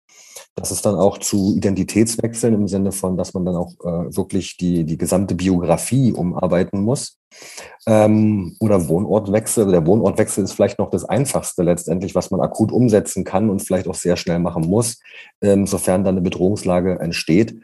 dass 0.55 0.71
es 0.71 0.83
dann 0.83 0.97
auch 0.97 1.19
zu 1.19 1.55
Identitätswechseln 1.57 2.55
im 2.55 2.69
Sinne 2.69 2.93
von, 2.93 3.17
dass 3.17 3.33
man 3.33 3.45
dann 3.45 3.57
auch 3.57 3.73
äh, 3.81 4.17
wirklich 4.17 4.57
die, 4.57 4.85
die 4.85 4.99
gesamte 4.99 5.35
Biografie 5.35 6.13
umarbeiten 6.13 6.83
muss. 6.83 7.19
Ähm, 7.87 8.55
oder 8.61 8.89
Wohnortwechsel. 8.89 9.71
Der 9.71 9.87
Wohnortwechsel 9.87 10.45
ist 10.45 10.53
vielleicht 10.53 10.79
noch 10.79 10.91
das 10.91 11.05
Einfachste 11.05 11.63
letztendlich, 11.63 12.15
was 12.15 12.31
man 12.31 12.41
akut 12.41 12.71
umsetzen 12.71 13.25
kann 13.25 13.49
und 13.49 13.61
vielleicht 13.61 13.89
auch 13.89 13.95
sehr 13.95 14.17
schnell 14.17 14.39
machen 14.39 14.69
muss, 14.69 15.01
ähm, 15.41 15.67
sofern 15.67 16.05
dann 16.05 16.17
eine 16.17 16.23
Bedrohungslage 16.23 16.99
entsteht. 17.01 17.59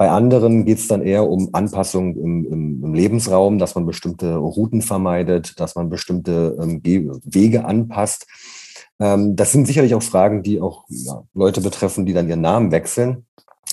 Bei 0.00 0.08
anderen 0.08 0.64
geht 0.64 0.78
es 0.78 0.88
dann 0.88 1.02
eher 1.02 1.28
um 1.28 1.50
Anpassung 1.52 2.16
im, 2.16 2.46
im, 2.50 2.84
im, 2.84 2.94
Lebensraum, 2.94 3.58
dass 3.58 3.74
man 3.74 3.84
bestimmte 3.84 4.34
Routen 4.34 4.80
vermeidet, 4.80 5.60
dass 5.60 5.74
man 5.74 5.90
bestimmte 5.90 6.56
ähm, 6.58 6.80
Wege 6.82 7.66
anpasst. 7.66 8.26
Ähm, 8.98 9.36
das 9.36 9.52
sind 9.52 9.66
sicherlich 9.66 9.94
auch 9.94 10.02
Fragen, 10.02 10.42
die 10.42 10.58
auch 10.58 10.86
ja, 10.88 11.24
Leute 11.34 11.60
betreffen, 11.60 12.06
die 12.06 12.14
dann 12.14 12.30
ihren 12.30 12.40
Namen 12.40 12.72
wechseln. 12.72 13.26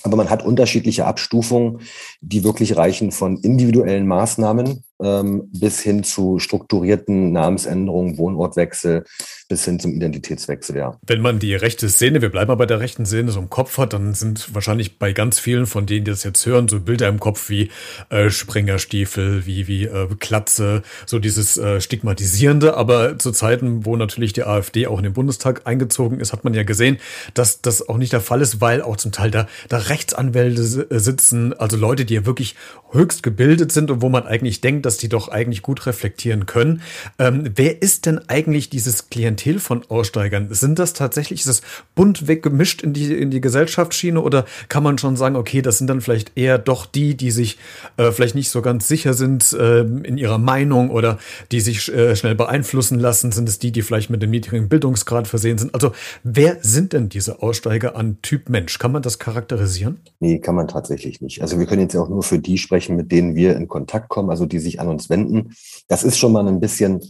Aber 0.03 0.17
man 0.17 0.29
hat 0.29 0.43
unterschiedliche 0.43 1.05
Abstufungen, 1.05 1.79
die 2.19 2.43
wirklich 2.43 2.75
reichen 2.75 3.13
von 3.13 3.37
individuellen 3.37 4.05
Maßnahmen 4.05 4.83
bis 4.99 5.79
hin 5.79 6.03
zu 6.03 6.39
strukturierten 6.39 7.31
Namensänderungen, 7.31 8.17
Wohnortwechsel, 8.17 9.03
bis 9.47 9.63
hin 9.63 9.79
zum 9.79 9.93
Identitätswechsel, 9.93 10.75
ja. 10.75 10.99
Wenn 11.05 11.21
man 11.21 11.39
die 11.39 11.55
rechte 11.55 11.87
Szene, 11.87 12.21
wir 12.21 12.29
bleiben 12.29 12.51
aber 12.51 12.57
bei 12.57 12.65
der 12.65 12.79
rechten 12.79 13.05
Szene, 13.05 13.31
so 13.31 13.39
im 13.39 13.49
Kopf 13.49 13.77
hat, 13.77 13.93
dann 13.93 14.13
sind 14.13 14.53
wahrscheinlich 14.55 14.97
bei 14.97 15.13
ganz 15.13 15.39
vielen 15.39 15.67
von 15.67 15.85
denen, 15.85 16.05
die 16.05 16.11
das 16.11 16.23
jetzt 16.23 16.45
hören, 16.45 16.67
so 16.67 16.79
Bilder 16.79 17.07
im 17.07 17.19
Kopf 17.19 17.49
wie 17.49 17.69
äh, 18.09 18.29
Springerstiefel, 18.29 19.45
wie, 19.45 19.67
wie 19.67 19.85
äh, 19.85 20.07
Klatze, 20.19 20.81
so 21.05 21.19
dieses 21.19 21.57
äh, 21.57 21.79
Stigmatisierende. 21.79 22.75
Aber 22.75 23.19
zu 23.19 23.31
Zeiten, 23.31 23.85
wo 23.85 23.95
natürlich 23.95 24.33
die 24.33 24.43
AfD 24.43 24.87
auch 24.87 24.97
in 24.97 25.03
den 25.03 25.13
Bundestag 25.13 25.61
eingezogen 25.65 26.19
ist, 26.19 26.33
hat 26.33 26.43
man 26.43 26.53
ja 26.55 26.63
gesehen, 26.63 26.97
dass 27.35 27.61
das 27.61 27.87
auch 27.87 27.97
nicht 27.97 28.13
der 28.13 28.21
Fall 28.21 28.41
ist, 28.41 28.61
weil 28.61 28.81
auch 28.81 28.97
zum 28.97 29.11
Teil 29.11 29.29
da, 29.29 29.47
da 29.69 29.77
Rechtsanwälte 29.77 30.87
sitzen, 30.99 31.53
also 31.53 31.77
Leute, 31.77 32.03
die 32.03 32.15
ja 32.15 32.25
wirklich 32.25 32.55
höchst 32.91 33.21
gebildet 33.21 33.71
sind 33.71 33.91
und 33.91 34.01
wo 34.01 34.09
man 34.09 34.25
eigentlich 34.25 34.61
denkt, 34.61 34.86
dass 34.87 34.97
die 34.97 35.09
doch 35.09 35.27
eigentlich 35.27 35.61
gut 35.61 35.85
reflektieren 35.85 36.45
können. 36.45 36.81
Ähm, 37.19 37.51
wer 37.55 37.81
ist 37.81 38.05
denn 38.05 38.19
eigentlich 38.29 38.69
dieses 38.69 39.09
Klientel 39.09 39.59
von 39.59 39.83
Aussteigern? 39.89 40.47
Sind 40.51 40.79
das 40.79 40.93
tatsächlich, 40.93 41.41
ist 41.41 41.49
das 41.49 41.61
bunt 41.93 42.27
weggemischt 42.27 42.81
in 42.81 42.93
die, 42.93 43.13
in 43.13 43.29
die 43.29 43.41
Gesellschaftsschiene 43.41 44.21
oder 44.21 44.45
kann 44.69 44.83
man 44.83 44.97
schon 44.97 45.17
sagen, 45.17 45.35
okay, 45.35 45.61
das 45.61 45.77
sind 45.77 45.87
dann 45.87 45.99
vielleicht 45.99 46.37
eher 46.37 46.57
doch 46.57 46.85
die, 46.85 47.15
die 47.15 47.31
sich 47.31 47.57
äh, 47.97 48.11
vielleicht 48.11 48.35
nicht 48.35 48.49
so 48.49 48.61
ganz 48.61 48.87
sicher 48.87 49.13
sind 49.13 49.51
äh, 49.53 49.81
in 49.81 50.17
ihrer 50.17 50.37
Meinung 50.37 50.89
oder 50.89 51.19
die 51.51 51.59
sich 51.59 51.93
äh, 51.93 52.15
schnell 52.15 52.35
beeinflussen 52.35 52.97
lassen? 52.97 53.33
Sind 53.33 53.49
es 53.49 53.59
die, 53.59 53.73
die 53.73 53.81
vielleicht 53.81 54.09
mit 54.09 54.23
einem 54.23 54.31
niedrigen 54.31 54.69
Bildungsgrad 54.69 55.27
versehen 55.27 55.57
sind? 55.57 55.73
Also 55.73 55.91
wer 56.23 56.57
sind 56.61 56.93
denn 56.93 57.09
diese 57.09 57.41
Aussteiger 57.41 57.97
an 57.97 58.19
Typ 58.21 58.47
Mensch? 58.47 58.79
Kann 58.79 58.93
man 58.93 59.01
das 59.01 59.19
charakterisieren? 59.19 59.99
Nee, 60.21 60.39
kann 60.39 60.55
man 60.55 60.69
tatsächlich 60.69 61.19
nicht. 61.19 61.41
Also 61.41 61.59
wir 61.59 61.65
können 61.65 61.81
jetzt 61.81 61.95
auch 61.97 62.07
nur 62.07 62.23
für 62.23 62.39
die 62.39 62.57
sprechen, 62.57 62.95
mit 62.95 63.11
denen 63.11 63.35
wir 63.35 63.57
in 63.57 63.67
Kontakt 63.67 64.07
kommen, 64.07 64.29
also 64.29 64.45
die 64.45 64.59
sich 64.59 64.76
an 64.79 64.87
uns 64.87 65.09
wenden. 65.09 65.55
Das 65.87 66.03
ist 66.03 66.17
schon 66.17 66.31
mal 66.31 66.47
ein 66.47 66.59
bisschen 66.59 67.01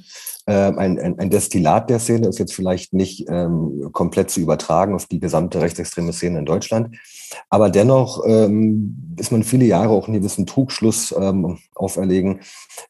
äh, 0.45 0.51
ein, 0.51 0.99
ein, 0.99 1.19
ein 1.19 1.29
Destillat 1.29 1.89
der 1.89 1.99
Szene, 1.99 2.27
ist 2.27 2.39
jetzt 2.39 2.53
vielleicht 2.53 2.93
nicht 2.93 3.25
ähm, 3.29 3.89
komplett 3.91 4.31
zu 4.31 4.39
übertragen 4.39 4.95
auf 4.95 5.05
die 5.05 5.19
gesamte 5.19 5.61
rechtsextreme 5.61 6.13
Szene 6.13 6.39
in 6.39 6.45
Deutschland. 6.45 6.95
Aber 7.49 7.69
dennoch 7.69 8.23
ähm, 8.25 9.15
ist 9.17 9.31
man 9.31 9.43
viele 9.43 9.65
Jahre 9.65 9.89
auch 9.89 10.07
einen 10.07 10.17
gewissen 10.17 10.45
Trugschluss 10.45 11.13
ähm, 11.17 11.57
auferlegen, 11.75 12.41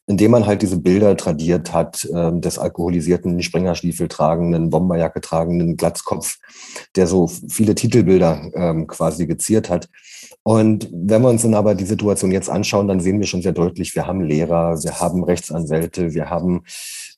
indem 0.06 0.32
man 0.32 0.46
halt 0.46 0.62
diese 0.62 0.78
Bilder 0.78 1.16
tradiert 1.16 1.72
hat, 1.72 2.08
ähm, 2.14 2.40
des 2.40 2.58
alkoholisierten, 2.58 3.42
Springerstiefel 3.42 4.08
tragenden, 4.08 4.70
Bomberjacke 4.70 5.20
tragenden 5.20 5.76
Glatzkopf, 5.76 6.38
der 6.96 7.06
so 7.06 7.26
viele 7.26 7.74
Titelbilder 7.74 8.50
ähm, 8.54 8.86
quasi 8.86 9.26
geziert 9.26 9.70
hat. 9.70 9.88
Und 10.42 10.88
wenn 10.92 11.22
wir 11.22 11.28
uns 11.28 11.42
dann 11.42 11.54
aber 11.54 11.74
die 11.74 11.84
Situation 11.84 12.32
jetzt 12.32 12.48
anschauen, 12.48 12.88
dann 12.88 13.00
sehen 13.00 13.20
wir 13.20 13.26
schon 13.26 13.42
sehr 13.42 13.52
deutlich, 13.52 13.94
wir 13.94 14.06
haben 14.06 14.22
Lehrer, 14.22 14.82
wir 14.82 15.00
haben 15.00 15.22
Rechtsanwälte, 15.22 16.14
wir 16.14 16.30
haben 16.30 16.62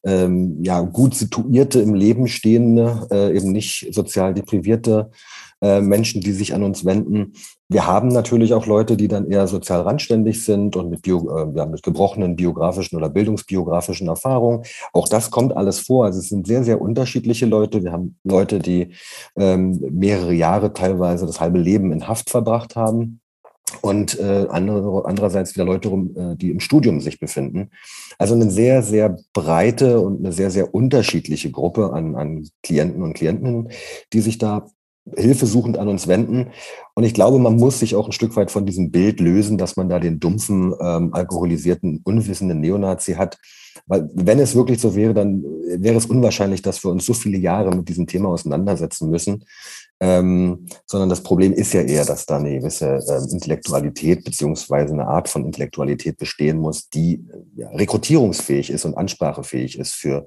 ähm, 0.04 0.62
ja 0.62 0.80
gut 0.80 1.14
situierte 1.14 1.80
im 1.80 1.94
Leben 1.94 2.26
stehende, 2.26 3.06
äh, 3.10 3.36
eben 3.36 3.52
nicht 3.52 3.88
sozial 3.92 4.34
deprivierte 4.34 5.10
äh, 5.62 5.80
Menschen, 5.80 6.22
die 6.22 6.32
sich 6.32 6.54
an 6.54 6.62
uns 6.62 6.84
wenden. 6.84 7.34
Wir 7.68 7.86
haben 7.86 8.08
natürlich 8.08 8.54
auch 8.54 8.66
Leute, 8.66 8.96
die 8.96 9.08
dann 9.08 9.30
eher 9.30 9.46
sozial 9.46 9.82
randständig 9.82 10.42
sind 10.44 10.74
und 10.74 10.90
mit, 10.90 11.02
Bio, 11.02 11.28
äh, 11.36 11.56
ja, 11.56 11.66
mit 11.66 11.82
gebrochenen 11.82 12.34
biografischen 12.34 12.96
oder 12.96 13.10
bildungsbiografischen 13.10 14.08
Erfahrungen. 14.08 14.64
Auch 14.92 15.08
das 15.08 15.30
kommt 15.30 15.54
alles 15.56 15.80
vor. 15.80 16.06
Also 16.06 16.18
es 16.18 16.30
sind 16.30 16.46
sehr, 16.46 16.64
sehr 16.64 16.80
unterschiedliche 16.80 17.46
Leute. 17.46 17.84
Wir 17.84 17.92
haben 17.92 18.16
Leute, 18.24 18.58
die 18.58 18.94
ähm, 19.36 19.78
mehrere 19.90 20.32
Jahre, 20.32 20.72
teilweise 20.72 21.26
das 21.26 21.40
halbe 21.40 21.58
Leben 21.58 21.92
in 21.92 22.08
Haft 22.08 22.30
verbracht 22.30 22.74
haben 22.74 23.19
und 23.82 24.18
äh, 24.18 24.46
andere, 24.48 25.04
andererseits 25.04 25.54
wieder 25.54 25.64
Leute, 25.64 25.88
äh, 25.88 26.36
die 26.36 26.50
im 26.50 26.60
Studium 26.60 27.00
sich 27.00 27.20
befinden. 27.20 27.70
Also 28.18 28.34
eine 28.34 28.50
sehr, 28.50 28.82
sehr 28.82 29.16
breite 29.32 30.00
und 30.00 30.18
eine 30.18 30.32
sehr, 30.32 30.50
sehr 30.50 30.74
unterschiedliche 30.74 31.50
Gruppe 31.50 31.92
an, 31.92 32.16
an 32.16 32.48
Klienten 32.62 33.02
und 33.02 33.14
Klientinnen, 33.14 33.68
die 34.12 34.20
sich 34.20 34.38
da 34.38 34.66
hilfesuchend 35.16 35.78
an 35.78 35.88
uns 35.88 36.06
wenden. 36.06 36.50
Und 36.94 37.04
ich 37.04 37.14
glaube, 37.14 37.38
man 37.38 37.56
muss 37.56 37.80
sich 37.80 37.96
auch 37.96 38.06
ein 38.06 38.12
Stück 38.12 38.36
weit 38.36 38.50
von 38.50 38.66
diesem 38.66 38.90
Bild 38.90 39.20
lösen, 39.20 39.58
dass 39.58 39.76
man 39.76 39.88
da 39.88 39.98
den 39.98 40.20
dumpfen, 40.20 40.74
ähm, 40.80 41.14
alkoholisierten, 41.14 42.00
unwissenden 42.04 42.60
Neonazi 42.60 43.14
hat. 43.14 43.38
Weil 43.86 44.10
wenn 44.14 44.38
es 44.38 44.54
wirklich 44.54 44.80
so 44.80 44.94
wäre, 44.94 45.14
dann 45.14 45.42
wäre 45.42 45.96
es 45.96 46.06
unwahrscheinlich, 46.06 46.62
dass 46.62 46.84
wir 46.84 46.90
uns 46.90 47.06
so 47.06 47.14
viele 47.14 47.38
Jahre 47.38 47.74
mit 47.74 47.88
diesem 47.88 48.06
Thema 48.06 48.28
auseinandersetzen 48.28 49.10
müssen. 49.10 49.44
Ähm, 50.02 50.66
sondern 50.86 51.10
das 51.10 51.22
Problem 51.22 51.52
ist 51.52 51.74
ja 51.74 51.82
eher, 51.82 52.06
dass 52.06 52.24
da 52.24 52.38
eine 52.38 52.58
gewisse 52.58 52.86
äh, 52.86 53.32
Intellektualität 53.32 54.24
beziehungsweise 54.24 54.94
eine 54.94 55.06
Art 55.06 55.28
von 55.28 55.44
Intellektualität 55.44 56.16
bestehen 56.16 56.56
muss, 56.56 56.88
die 56.88 57.22
ja, 57.54 57.68
rekrutierungsfähig 57.68 58.70
ist 58.70 58.86
und 58.86 58.96
ansprachefähig 58.96 59.78
ist 59.78 59.92
für, 59.92 60.26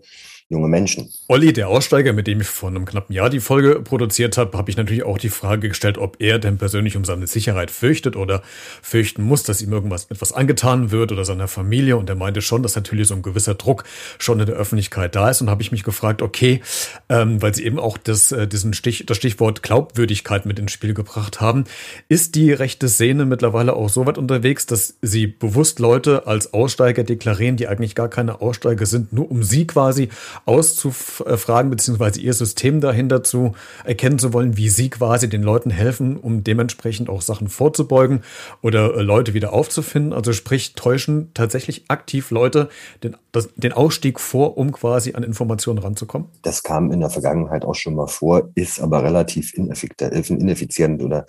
junge 0.50 0.68
Menschen. 0.68 1.10
Olli, 1.28 1.54
der 1.54 1.70
Aussteiger, 1.70 2.14
mit 2.14 2.28
dem 2.28 2.42
ich 2.42 2.48
vor 2.48 2.70
einem 2.70 2.86
knappen 2.86 3.14
Jahr 3.16 3.30
die 3.30 3.40
Folge 3.40 3.82
produziert 3.82 4.38
habe, 4.38 4.58
habe 4.58 4.70
ich 4.70 4.78
natürlich 4.78 5.04
auch 5.04 5.18
die 5.18 5.30
Frage 5.30 5.70
gestellt, 5.70 5.98
ob 5.98 6.18
er 6.20 6.40
denn 6.40 6.58
persönlich 6.58 6.96
um 6.96 7.06
seine 7.06 7.28
Sicherheit 7.28 7.72
fürchtet 7.72 8.16
oder 8.16 8.44
fürchten 8.82 9.24
muss, 9.24 9.44
dass 9.44 9.62
ihm 9.62 9.72
irgendwas 9.72 10.06
etwas 10.06 10.32
angetan 10.32 10.92
wird 10.92 11.12
oder 11.12 11.26
seiner 11.26 11.48
Familie. 11.48 11.98
Und 11.98 12.10
er 12.10 12.16
meinte 12.16 12.42
schon, 12.42 12.62
dass 12.62 12.76
natürlich 12.76 13.08
so 13.08 13.16
ein 13.16 13.22
gewisser 13.22 13.56
Druck 13.56 13.84
schon 14.20 14.40
in 14.40 14.46
der 14.46 14.56
Öffentlichkeit 14.56 15.16
da 15.16 15.30
ist. 15.30 15.42
Und 15.42 15.50
habe 15.50 15.62
ich 15.62 15.72
mich 15.72 15.84
gefragt, 15.84 16.22
okay, 16.22 16.62
ähm, 17.10 17.42
weil 17.42 17.56
sie 17.56 17.66
eben 17.66 17.80
auch 17.80 17.98
das, 17.98 18.32
äh, 18.32 18.48
diesen 18.48 18.74
Stich, 18.74 19.06
das 19.06 19.18
Stichwort 19.18 19.64
Glaubwürdigkeit 19.64 20.46
mit 20.46 20.60
ins 20.60 20.72
Spiel 20.72 20.94
gebracht 20.94 21.42
haben, 21.42 21.64
ist 22.10 22.36
die 22.36 22.52
rechte 22.52 22.90
Szene 22.90 23.26
mittlerweile 23.26 23.74
auch 23.76 23.90
so 23.90 24.06
weit 24.06 24.18
unterwegs, 24.18 24.66
dass 24.66 24.98
sie 25.02 25.28
bewusst 25.28 25.80
Leute 25.80 26.28
als 26.28 26.54
Aussteiger 26.54 27.04
deklarieren, 27.04 27.58
die 27.58 27.68
eigentlich 27.68 27.96
gar 27.96 28.10
keine 28.10 28.42
Aussteiger 28.42 28.86
sind, 28.86 29.14
nur 29.14 29.32
um 29.32 29.42
sie 29.44 29.66
quasi 29.66 30.10
auszufragen, 30.46 31.70
beziehungsweise 31.70 32.20
ihr 32.20 32.34
System 32.34 32.82
dahinter 32.82 33.24
zu 33.24 33.54
erkennen 33.84 34.20
zu 34.20 34.34
wollen, 34.34 34.58
wie 34.58 34.70
sie 34.70 34.90
quasi 34.90 35.30
den 35.30 35.44
Leuten 35.44 35.70
helfen, 35.70 36.18
um 36.18 36.44
dementsprechend 36.44 37.10
auch 37.10 37.22
Sachen 37.22 37.48
vorzubeugen 37.48 38.24
oder 38.62 38.96
äh, 38.96 39.02
Leute 39.02 39.34
wieder 39.34 39.54
aufzufinden. 39.54 40.13
Also 40.13 40.34
sprich, 40.34 40.74
täuschen 40.74 41.32
tatsächlich 41.34 41.86
aktiv 41.88 42.32
Leute 42.32 42.70
den, 43.04 43.16
das, 43.32 43.50
den 43.56 43.74
Ausstieg 43.74 44.20
vor, 44.20 44.58
um 44.58 44.72
quasi 44.72 45.13
an 45.13 45.24
Informationen 45.24 45.80
ranzukommen? 45.80 46.28
Das 46.42 46.63
kam 46.63 46.92
in 46.92 47.00
der 47.00 47.10
Vergangenheit 47.10 47.66
auch 47.66 47.75
schon 47.75 47.96
mal 47.96 48.08
vor, 48.08 48.50
ist 48.56 48.82
aber 48.82 49.04
relativ 49.04 49.54
ineffizient 49.54 51.02
oder 51.02 51.25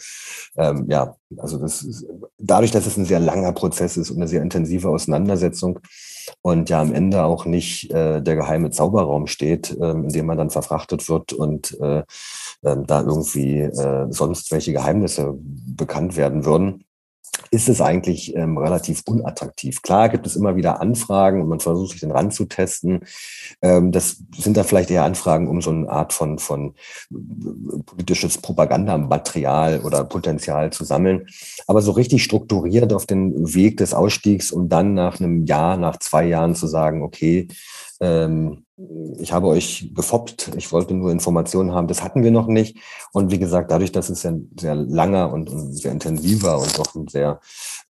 ähm, 0.57 0.87
ja, 0.89 1.17
also 1.39 1.59
das 1.59 1.83
ist, 1.83 2.07
dadurch, 2.39 2.71
dass 2.71 2.87
es 2.87 2.97
ein 2.97 3.05
sehr 3.05 3.21
langer 3.21 3.53
Prozess 3.53 3.97
ist 3.97 4.11
und 4.11 4.17
eine 4.17 4.29
sehr 4.29 4.43
intensive 4.43 4.89
Auseinandersetzung 4.89 5.81
und 6.43 6.71
ja 6.71 6.81
am 6.81 6.93
Ende 6.93 7.25
auch 7.25 7.45
nicht 7.45 7.91
äh, 7.91 8.21
der 8.23 8.37
geheime 8.37 8.71
Zauberraum 8.95 9.27
steht, 9.27 9.77
ähm, 9.81 10.05
in 10.05 10.13
dem 10.13 10.27
man 10.27 10.39
dann 10.39 10.51
verfrachtet 10.51 11.09
wird 11.09 11.33
und 11.33 11.79
äh, 11.81 11.99
äh, 12.63 12.77
da 12.87 13.01
irgendwie 13.01 13.61
äh, 13.61 14.07
sonst 14.11 14.53
welche 14.53 14.73
Geheimnisse 14.73 15.35
bekannt 15.37 16.17
werden 16.17 16.45
würden, 16.45 16.85
ist 17.51 17.69
es 17.69 17.81
eigentlich 17.81 18.35
ähm, 18.37 18.57
relativ 18.59 19.03
unattraktiv. 19.07 19.83
Klar 19.83 20.09
gibt 20.09 20.27
es 20.27 20.37
immer 20.37 20.55
wieder 20.55 20.81
Anfragen 20.81 21.43
und 21.43 21.49
man 21.49 21.61
versucht 21.61 21.93
sich 21.93 22.01
den 22.01 22.13
ranzutesten. 22.13 23.01
Ähm, 23.61 23.91
das 23.91 24.23
sind 24.37 24.57
da 24.57 24.63
vielleicht 24.63 24.91
eher 24.91 25.05
Anfragen, 25.05 25.49
um 25.49 25.61
so 25.61 25.71
eine 25.71 25.89
Art 25.89 26.13
von, 26.13 26.39
von 26.39 26.75
äh, 27.11 27.79
politisches 27.85 28.39
Propagandamaterial 28.39 29.81
oder 29.81 30.05
Potenzial 30.05 30.73
zu 30.73 30.85
sammeln. 30.85 31.27
Aber 31.67 31.83
so 31.83 31.93
richtig 31.93 32.23
strukturiert 32.23 32.93
auf 32.93 33.07
den 33.07 33.55
Weg 33.55 33.79
des 33.79 33.95
Ausstiegs 33.95 34.53
und 34.53 34.69
dann 34.69 34.95
nach 34.95 35.21
einem 35.21 35.45
Jahr, 35.45 35.77
nach 35.77 35.99
zwei 35.99 36.27
Jahren 36.27 36.55
zu 36.55 36.69
sagen, 36.69 37.03
okay, 37.03 37.49
ähm, 38.01 38.64
ich 39.19 39.33
habe 39.33 39.47
euch 39.47 39.93
gefoppt, 39.95 40.51
ich 40.57 40.73
wollte 40.73 40.95
nur 40.95 41.13
Informationen 41.13 41.73
haben, 41.73 41.87
das 41.87 42.03
hatten 42.03 42.25
wir 42.25 42.33
noch 42.33 42.49
nicht. 42.49 42.77
Und 43.13 43.31
wie 43.31 43.39
gesagt, 43.39 43.71
dadurch, 43.71 43.93
dass 43.93 44.09
es 44.09 44.27
ein 44.27 44.51
sehr 44.59 44.75
langer 44.75 45.33
und, 45.33 45.49
und 45.49 45.75
sehr 45.75 45.93
intensiver 45.93 46.59
und 46.59 46.77
doch 46.77 46.95
ein 46.97 47.07
sehr 47.07 47.41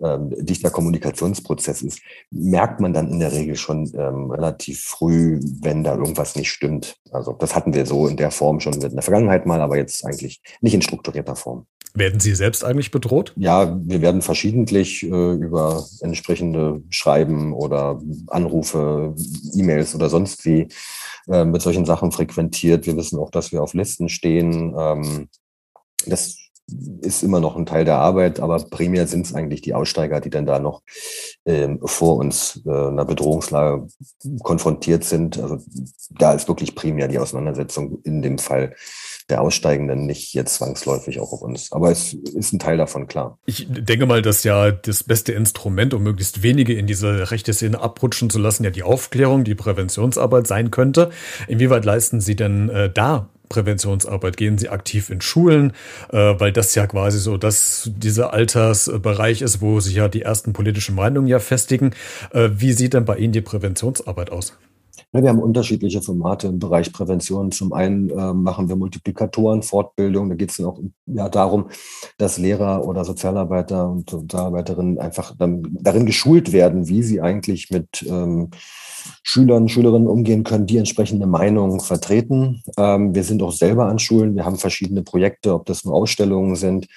ähm, 0.01 0.29
dichter 0.45 0.71
Kommunikationsprozess 0.71 1.83
ist, 1.83 2.01
merkt 2.31 2.81
man 2.81 2.91
dann 2.91 3.09
in 3.09 3.19
der 3.19 3.31
Regel 3.31 3.55
schon 3.55 3.89
ähm, 3.95 4.29
relativ 4.31 4.81
früh, 4.81 5.39
wenn 5.61 5.85
da 5.85 5.95
irgendwas 5.95 6.35
nicht 6.35 6.51
stimmt. 6.51 6.97
Also 7.11 7.31
das 7.31 7.55
hatten 7.55 7.73
wir 7.73 7.85
so 7.85 8.07
in 8.07 8.17
der 8.17 8.31
Form 8.31 8.59
schon 8.59 8.73
in 8.73 8.81
der 8.81 9.01
Vergangenheit 9.01 9.45
mal, 9.45 9.61
aber 9.61 9.77
jetzt 9.77 10.05
eigentlich 10.05 10.41
nicht 10.59 10.73
in 10.73 10.81
strukturierter 10.81 11.37
Form. 11.37 11.65
Werden 11.95 12.19
Sie 12.19 12.33
selbst 12.33 12.63
eigentlich 12.63 12.89
bedroht? 12.89 13.33
Ja, 13.35 13.77
wir 13.79 14.01
werden 14.01 14.23
verschiedentlich 14.23 15.03
äh, 15.03 15.33
über 15.33 15.85
entsprechende 16.01 16.81
Schreiben 16.89 17.53
oder 17.53 18.01
Anrufe, 18.27 19.15
E-Mails 19.53 19.93
oder 19.93 20.09
sonst 20.09 20.43
wie 20.43 20.67
äh, 21.27 21.45
mit 21.45 21.61
solchen 21.61 21.85
Sachen 21.85 22.11
frequentiert. 22.11 22.87
Wir 22.87 22.97
wissen 22.97 23.19
auch, 23.19 23.29
dass 23.29 23.51
wir 23.51 23.61
auf 23.61 23.75
Listen 23.75 24.09
stehen. 24.09 24.73
Ähm, 24.75 25.29
das 26.07 26.37
ist 27.01 27.23
immer 27.23 27.39
noch 27.39 27.55
ein 27.55 27.65
Teil 27.65 27.85
der 27.85 27.99
Arbeit, 27.99 28.39
aber 28.39 28.57
primär 28.57 29.05
sind 29.05 29.25
es 29.25 29.35
eigentlich 29.35 29.61
die 29.61 29.73
Aussteiger, 29.73 30.21
die 30.21 30.29
dann 30.29 30.45
da 30.45 30.59
noch 30.59 30.81
ähm, 31.45 31.79
vor 31.83 32.17
uns 32.17 32.61
äh, 32.65 32.71
einer 32.71 33.05
Bedrohungslage 33.05 33.87
konfrontiert 34.41 35.03
sind. 35.03 35.37
Also 35.39 35.59
da 36.09 36.33
ist 36.33 36.47
wirklich 36.47 36.73
primär 36.73 37.07
die 37.07 37.19
Auseinandersetzung 37.19 37.99
in 38.03 38.21
dem 38.21 38.37
Fall 38.37 38.75
der 39.29 39.41
Aussteigenden 39.41 40.05
nicht 40.05 40.33
jetzt 40.33 40.55
zwangsläufig 40.55 41.19
auch 41.19 41.31
auf 41.33 41.41
uns. 41.41 41.71
Aber 41.71 41.91
es 41.91 42.13
ist 42.13 42.53
ein 42.53 42.59
Teil 42.59 42.77
davon, 42.77 43.07
klar. 43.07 43.37
Ich 43.45 43.67
denke 43.69 44.05
mal, 44.05 44.21
dass 44.21 44.43
ja 44.43 44.71
das 44.71 45.03
beste 45.03 45.31
Instrument, 45.31 45.93
um 45.93 46.03
möglichst 46.03 46.43
wenige 46.43 46.73
in 46.73 46.87
diese 46.87 47.31
rechte 47.31 47.53
Szene 47.53 47.79
abrutschen 47.79 48.29
zu 48.29 48.39
lassen, 48.39 48.63
ja 48.63 48.69
die 48.69 48.83
Aufklärung, 48.83 49.43
die 49.43 49.55
Präventionsarbeit 49.55 50.47
sein 50.47 50.71
könnte. 50.71 51.09
Inwieweit 51.47 51.85
leisten 51.85 52.21
Sie 52.21 52.35
denn 52.35 52.69
äh, 52.69 52.91
da 52.91 53.29
Präventionsarbeit? 53.49 54.35
Gehen 54.35 54.57
Sie 54.57 54.69
aktiv 54.69 55.09
in 55.09 55.21
Schulen, 55.21 55.73
äh, 56.11 56.17
weil 56.17 56.51
das 56.51 56.75
ja 56.75 56.87
quasi 56.87 57.19
so 57.19 57.37
dass 57.37 57.89
dieser 57.95 58.33
Altersbereich 58.33 59.41
ist, 59.41 59.61
wo 59.61 59.79
sich 59.79 59.95
ja 59.95 60.07
die 60.07 60.23
ersten 60.23 60.53
politischen 60.53 60.95
Meinungen 60.95 61.27
ja 61.27 61.39
festigen. 61.39 61.91
Äh, 62.31 62.49
wie 62.53 62.73
sieht 62.73 62.93
denn 62.93 63.05
bei 63.05 63.17
Ihnen 63.17 63.33
die 63.33 63.41
Präventionsarbeit 63.41 64.31
aus? 64.31 64.57
Wir 65.21 65.29
haben 65.29 65.39
unterschiedliche 65.39 66.01
Formate 66.01 66.47
im 66.47 66.57
Bereich 66.57 66.91
Prävention. 66.91 67.51
Zum 67.51 67.71
einen 67.71 68.09
äh, 68.09 68.33
machen 68.33 68.67
wir 68.67 68.75
Multiplikatoren, 68.75 69.61
Fortbildung. 69.61 70.29
Da 70.29 70.35
geht 70.35 70.49
es 70.49 70.59
auch 70.59 70.79
ja, 71.05 71.29
darum, 71.29 71.69
dass 72.17 72.39
Lehrer 72.39 72.83
oder 72.87 73.05
Sozialarbeiter 73.05 73.89
und 73.89 74.09
Sozialarbeiterinnen 74.09 74.97
einfach 74.97 75.35
dann, 75.37 75.77
darin 75.79 76.07
geschult 76.07 76.51
werden, 76.51 76.87
wie 76.87 77.03
sie 77.03 77.21
eigentlich 77.21 77.69
mit 77.69 78.03
ähm, 78.09 78.49
Schülern, 79.21 79.69
Schülerinnen 79.69 80.07
umgehen 80.07 80.43
können, 80.43 80.65
die 80.65 80.77
entsprechende 80.77 81.27
Meinungen 81.27 81.79
vertreten. 81.79 82.63
Ähm, 82.77 83.13
wir 83.13 83.23
sind 83.23 83.43
auch 83.43 83.51
selber 83.51 83.85
an 83.85 83.99
Schulen. 83.99 84.35
Wir 84.35 84.45
haben 84.45 84.57
verschiedene 84.57 85.03
Projekte, 85.03 85.53
ob 85.53 85.65
das 85.65 85.85
nur 85.85 85.93
Ausstellungen 85.93 86.55
sind. 86.55 86.87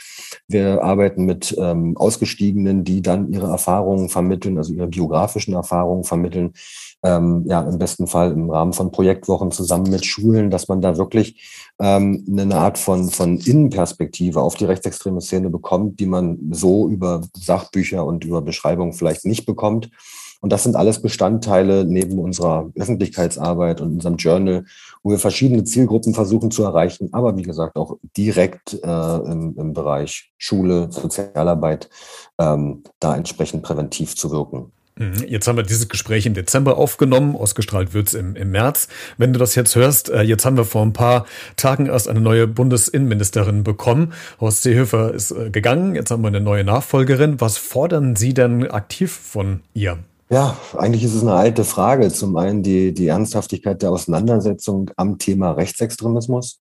Wir 0.49 0.83
arbeiten 0.83 1.27
mit 1.27 1.55
ähm, 1.59 1.97
Ausgestiegenen, 1.99 2.85
die 2.85 3.03
dann 3.03 3.31
ihre 3.31 3.49
Erfahrungen 3.49 4.09
vermitteln, 4.09 4.57
also 4.57 4.73
ihre 4.73 4.87
biografischen 4.87 5.53
Erfahrungen 5.53 6.05
vermitteln 6.05 6.55
ähm, 7.03 7.45
ja, 7.47 7.61
im 7.63 7.79
besten 7.79 8.07
Fall 8.07 8.33
im 8.33 8.51
Rahmen 8.51 8.73
von 8.73 8.91
Projektwochen 8.91 9.51
zusammen 9.51 9.91
mit 9.91 10.05
Schulen, 10.05 10.51
dass 10.51 10.69
man 10.69 10.81
da 10.81 10.97
wirklich 10.97 11.71
ähm, 11.79 12.25
eine 12.29 12.57
Art 12.57 12.79
von, 12.79 13.09
von 13.09 13.39
Innenperspektive 13.39 14.41
auf 14.41 14.55
die 14.55 14.65
rechtsextreme 14.65 15.21
Szene 15.21 15.51
bekommt, 15.51 16.01
die 16.01 16.07
man 16.07 16.39
so 16.51 16.89
über 16.89 17.23
Sachbücher 17.37 18.05
und 18.05 18.25
über 18.25 18.43
Beschreibungen 18.43 18.93
vielleicht 18.93 19.25
nicht 19.25 19.47
bekommt. 19.47 19.91
Und 20.41 20.53
das 20.53 20.63
sind 20.65 20.77
alles 20.77 21.01
Bestandteile 21.01 21.85
neben 21.85 22.19
unserer 22.19 22.71
Öffentlichkeitsarbeit 22.77 23.81
und 23.81 23.95
unserem 23.95 24.17
Journal, 24.17 24.65
wo 25.03 25.11
wir 25.11 25.19
verschiedene 25.19 25.65
Zielgruppen 25.65 26.15
versuchen 26.15 26.51
zu 26.51 26.63
erreichen, 26.63 27.09
aber 27.13 27.37
wie 27.37 27.43
gesagt 27.43 27.77
auch 27.77 27.97
direkt 28.17 28.75
äh, 28.75 29.17
im, 29.17 29.57
im 29.57 29.73
Bereich 29.73 30.33
Schule, 30.37 30.89
Sozialarbeit 30.91 31.89
ähm, 32.39 32.85
da 33.01 33.17
entsprechend 33.17 33.63
präventiv 33.63 34.15
zu 34.15 34.31
wirken. 34.31 34.73
Mhm. 34.99 35.25
Jetzt 35.27 35.47
haben 35.47 35.57
wir 35.57 35.63
dieses 35.63 35.89
Gespräch 35.89 36.25
im 36.25 36.35
Dezember 36.35 36.79
aufgenommen, 36.79 37.37
ausgestrahlt 37.37 37.93
wird's 37.93 38.15
im, 38.15 38.35
im 38.35 38.51
März. 38.51 38.89
Wenn 39.19 39.33
du 39.33 39.39
das 39.39 39.55
jetzt 39.55 39.77
hörst, 39.77 40.09
äh, 40.09 40.23
jetzt 40.23 40.47
haben 40.47 40.57
wir 40.57 40.65
vor 40.65 40.83
ein 40.83 40.95
paar 40.95 41.27
Tagen 41.57 41.87
erst 41.87 42.09
eine 42.09 42.21
neue 42.21 42.47
Bundesinnenministerin 42.47 43.63
bekommen. 43.63 44.15
Horst 44.41 44.63
Seehofer 44.63 45.13
ist 45.13 45.33
äh, 45.33 45.51
gegangen, 45.51 45.95
jetzt 45.95 46.11
haben 46.11 46.23
wir 46.23 46.29
eine 46.29 46.41
neue 46.41 46.65
Nachfolgerin. 46.65 47.41
Was 47.41 47.59
fordern 47.59 48.17
Sie 48.17 48.33
denn 48.33 48.71
aktiv 48.71 49.13
von 49.13 49.61
ihr? 49.75 49.99
Ja, 50.29 50.57
eigentlich 50.77 51.05
ist 51.05 51.15
es 51.15 51.23
eine 51.23 51.35
alte 51.35 51.63
Frage. 51.63 52.11
Zum 52.11 52.37
einen 52.37 52.65
die, 52.65 52.93
die 52.93 53.07
Ernsthaftigkeit 53.07 53.81
der 53.81 53.93
Auseinandersetzung 53.93 54.91
am 54.97 55.19
Thema 55.19 55.53
Rechtsextremismus 55.53 56.61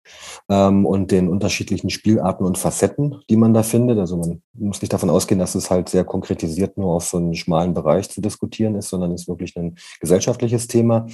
ähm, 0.49 0.85
und 0.85 1.11
den 1.11 1.29
unterschiedlichen 1.29 1.89
Spielarten 1.89 2.45
und 2.45 2.57
Facetten, 2.57 3.21
die 3.29 3.37
man 3.37 3.53
da 3.53 3.63
findet. 3.63 3.99
Also 3.99 4.17
man 4.17 4.41
muss 4.53 4.81
nicht 4.81 4.91
davon 4.91 5.09
ausgehen, 5.09 5.39
dass 5.39 5.55
es 5.55 5.71
halt 5.71 5.87
sehr 5.87 6.03
konkretisiert 6.03 6.77
nur 6.77 6.93
auf 6.93 7.05
so 7.05 7.15
einen 7.15 7.35
schmalen 7.35 7.73
Bereich 7.73 8.09
zu 8.09 8.19
diskutieren 8.19 8.75
ist, 8.75 8.89
sondern 8.89 9.13
es 9.13 9.21
ist 9.21 9.27
wirklich 9.29 9.55
ein 9.55 9.77
gesellschaftliches 10.01 10.67
Thema. 10.67 11.07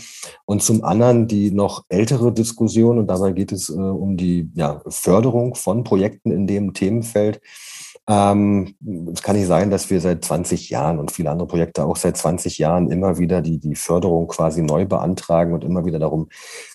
Und 0.45 0.63
zum 0.63 0.83
anderen 0.83 1.27
die 1.27 1.51
noch 1.51 1.85
ältere 1.87 2.33
Diskussion, 2.33 2.97
und 2.97 3.05
dabei 3.05 3.31
geht 3.31 3.51
es 3.51 3.69
äh, 3.69 3.73
um 3.73 4.17
die 4.17 4.49
ja, 4.55 4.81
Förderung 4.87 5.53
von 5.53 5.83
Projekten 5.83 6.31
in 6.31 6.47
dem 6.47 6.73
Themenfeld 6.73 7.41
ähm, 8.09 8.73
es 9.13 9.21
kann 9.21 9.35
nicht 9.35 9.45
sein, 9.45 9.69
dass 9.69 9.91
wir 9.91 10.01
seit 10.01 10.25
20 10.25 10.71
Jahren 10.71 10.97
und 10.97 11.11
viele 11.11 11.29
andere 11.29 11.47
Projekte 11.47 11.85
auch 11.85 11.95
seit 11.95 12.17
20 12.17 12.57
Jahren 12.57 12.89
immer 12.89 13.19
wieder 13.19 13.43
die, 13.43 13.59
die 13.59 13.75
Förderung 13.75 14.27
quasi 14.27 14.63
neu 14.63 14.87
beantragen 14.87 15.53
und 15.53 15.63
immer 15.63 15.85
wieder 15.85 15.99
darum 15.99 16.27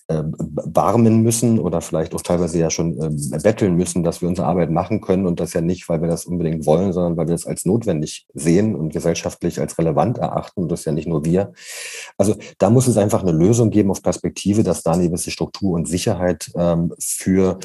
äh, 0.07 0.23
barmen 0.23 1.25
müssen 1.25 1.59
oder 1.59 1.81
vielleicht 1.81 2.15
auch 2.15 2.23
teilweise 2.23 2.61
ja 2.61 2.71
schon 2.71 3.01
äh, 3.01 3.39
betteln 3.43 3.75
müssen, 3.75 4.05
dass 4.05 4.23
wir 4.23 4.29
unsere 4.29 4.47
Arbeit 4.47 4.71
machen 4.71 5.01
können 5.01 5.27
und 5.27 5.41
das 5.41 5.55
ja 5.55 5.61
nicht, 5.61 5.89
weil 5.89 6.01
wir 6.03 6.09
das 6.09 6.25
unbedingt 6.25 6.67
wollen, 6.67 6.93
sondern 6.93 7.17
weil 7.17 7.27
wir 7.27 7.35
das 7.35 7.47
als 7.47 7.65
notwendig 7.65 8.29
sehen 8.33 8.77
und 8.77 8.93
gesellschaftlich 8.93 9.59
als 9.61 9.77
relevant 9.77 10.19
erachten 10.19 10.63
und 10.63 10.71
das 10.71 10.85
ja 10.85 10.93
nicht 10.93 11.09
nur 11.09 11.25
wir. 11.25 11.53
Also 12.17 12.37
da 12.59 12.71
muss 12.71 12.87
es 12.87 12.97
einfach 12.97 13.23
eine 13.23 13.33
Lösung 13.33 13.71
geben 13.71 13.91
auf 13.91 14.03
Perspektive, 14.03 14.63
dass 14.63 14.85
da 14.85 14.93
eine 14.93 15.09
gewisse 15.09 15.33
Struktur 15.33 15.73
und 15.73 15.89
Sicherheit 15.89 16.53
ähm, 16.55 16.93
für 17.01 17.59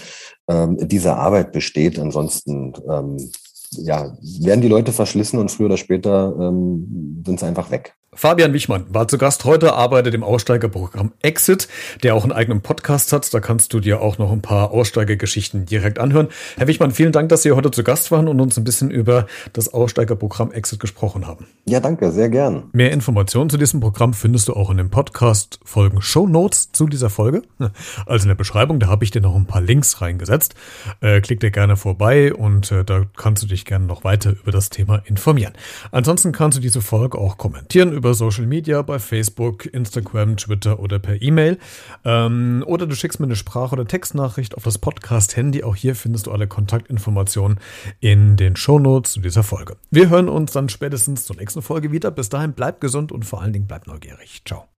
ähm, 0.49 0.75
diese 0.81 1.17
Arbeit 1.17 1.51
besteht. 1.51 1.99
Ansonsten 1.99 2.73
ähm, 2.89 3.29
ja, 3.71 4.17
werden 4.41 4.61
die 4.61 4.67
Leute 4.67 4.91
verschlissen 4.91 5.39
und 5.39 5.51
früher 5.51 5.67
oder 5.67 5.77
später 5.77 6.35
ähm, 6.39 7.23
sind 7.25 7.39
sie 7.39 7.45
einfach 7.45 7.71
weg. 7.71 7.95
Fabian 8.13 8.53
Wichmann 8.53 8.85
war 8.89 9.07
zu 9.07 9.19
Gast 9.19 9.45
heute, 9.45 9.73
arbeitet 9.73 10.15
im 10.15 10.23
Aussteigerprogramm 10.23 11.11
Exit, 11.21 11.67
der 12.01 12.15
auch 12.15 12.23
einen 12.23 12.31
eigenen 12.31 12.61
Podcast 12.61 13.13
hat. 13.13 13.31
Da 13.31 13.39
kannst 13.39 13.71
du 13.71 13.79
dir 13.79 14.01
auch 14.01 14.17
noch 14.17 14.31
ein 14.31 14.41
paar 14.41 14.71
Aussteigergeschichten 14.71 15.67
direkt 15.67 15.99
anhören. 15.99 16.27
Herr 16.57 16.67
Wichmann, 16.67 16.89
vielen 16.91 17.11
Dank, 17.11 17.29
dass 17.29 17.43
Sie 17.43 17.51
heute 17.51 17.69
zu 17.69 17.83
Gast 17.83 18.09
waren 18.09 18.27
und 18.27 18.39
uns 18.41 18.57
ein 18.57 18.63
bisschen 18.63 18.89
über 18.89 19.27
das 19.53 19.71
Aussteigerprogramm 19.71 20.51
Exit 20.51 20.79
gesprochen 20.79 21.27
haben. 21.27 21.45
Ja, 21.65 21.79
danke, 21.79 22.11
sehr 22.11 22.29
gern. 22.29 22.63
Mehr 22.71 22.91
Informationen 22.91 23.51
zu 23.51 23.57
diesem 23.57 23.79
Programm 23.79 24.15
findest 24.15 24.47
du 24.47 24.53
auch 24.53 24.71
in 24.71 24.77
dem 24.77 24.89
Podcast 24.89 25.59
Folgen 25.63 26.01
Show 26.01 26.25
Notes 26.25 26.71
zu 26.71 26.87
dieser 26.87 27.09
Folge. 27.09 27.43
Also 28.05 28.23
in 28.23 28.29
der 28.29 28.35
Beschreibung, 28.35 28.79
da 28.79 28.87
habe 28.87 29.03
ich 29.03 29.11
dir 29.11 29.21
noch 29.21 29.35
ein 29.35 29.45
paar 29.45 29.61
Links 29.61 30.01
reingesetzt. 30.01 30.55
Äh, 31.01 31.21
klick 31.21 31.41
dir 31.41 31.51
gerne 31.51 31.75
vorbei 31.75 32.33
und 32.33 32.71
äh, 32.71 32.83
da 32.83 33.03
kannst 33.17 33.43
du 33.43 33.47
dich 33.47 33.65
gerne 33.65 33.85
noch 33.85 34.03
weiter 34.03 34.31
über 34.31 34.51
das 34.51 34.69
Thema 34.69 35.01
informieren. 35.05 35.53
Ansonsten 35.91 36.31
kannst 36.31 36.57
du 36.57 36.61
diese 36.61 36.81
Folge 36.81 37.17
auch 37.17 37.37
kommentieren 37.37 37.98
über 37.99 38.13
Social 38.13 38.47
Media, 38.47 38.81
bei 38.81 38.97
Facebook, 38.97 39.65
Instagram, 39.65 40.37
Twitter 40.37 40.79
oder 40.79 40.97
per 40.99 41.21
E-Mail. 41.21 41.59
Ähm, 42.05 42.63
oder 42.65 42.87
du 42.87 42.95
schickst 42.95 43.19
mir 43.19 43.25
eine 43.25 43.35
Sprach- 43.35 43.73
oder 43.73 43.85
Textnachricht 43.85 44.55
auf 44.55 44.63
das 44.63 44.79
Podcast-Handy. 44.79 45.63
Auch 45.63 45.75
hier 45.75 45.95
findest 45.95 46.27
du 46.27 46.31
alle 46.31 46.47
Kontaktinformationen 46.47 47.59
in 47.99 48.37
den 48.37 48.55
Shownotes 48.55 49.13
zu 49.13 49.19
dieser 49.19 49.43
Folge. 49.43 49.77
Wir 49.91 50.09
hören 50.09 50.29
uns 50.29 50.53
dann 50.53 50.69
spätestens 50.69 51.25
zur 51.25 51.35
nächsten 51.35 51.61
Folge 51.61 51.91
wieder. 51.91 52.09
Bis 52.09 52.29
dahin 52.29 52.53
bleib 52.53 52.81
gesund 52.81 53.11
und 53.11 53.25
vor 53.25 53.41
allen 53.41 53.53
Dingen 53.53 53.67
bleib 53.67 53.85
neugierig. 53.85 54.41
Ciao. 54.45 54.69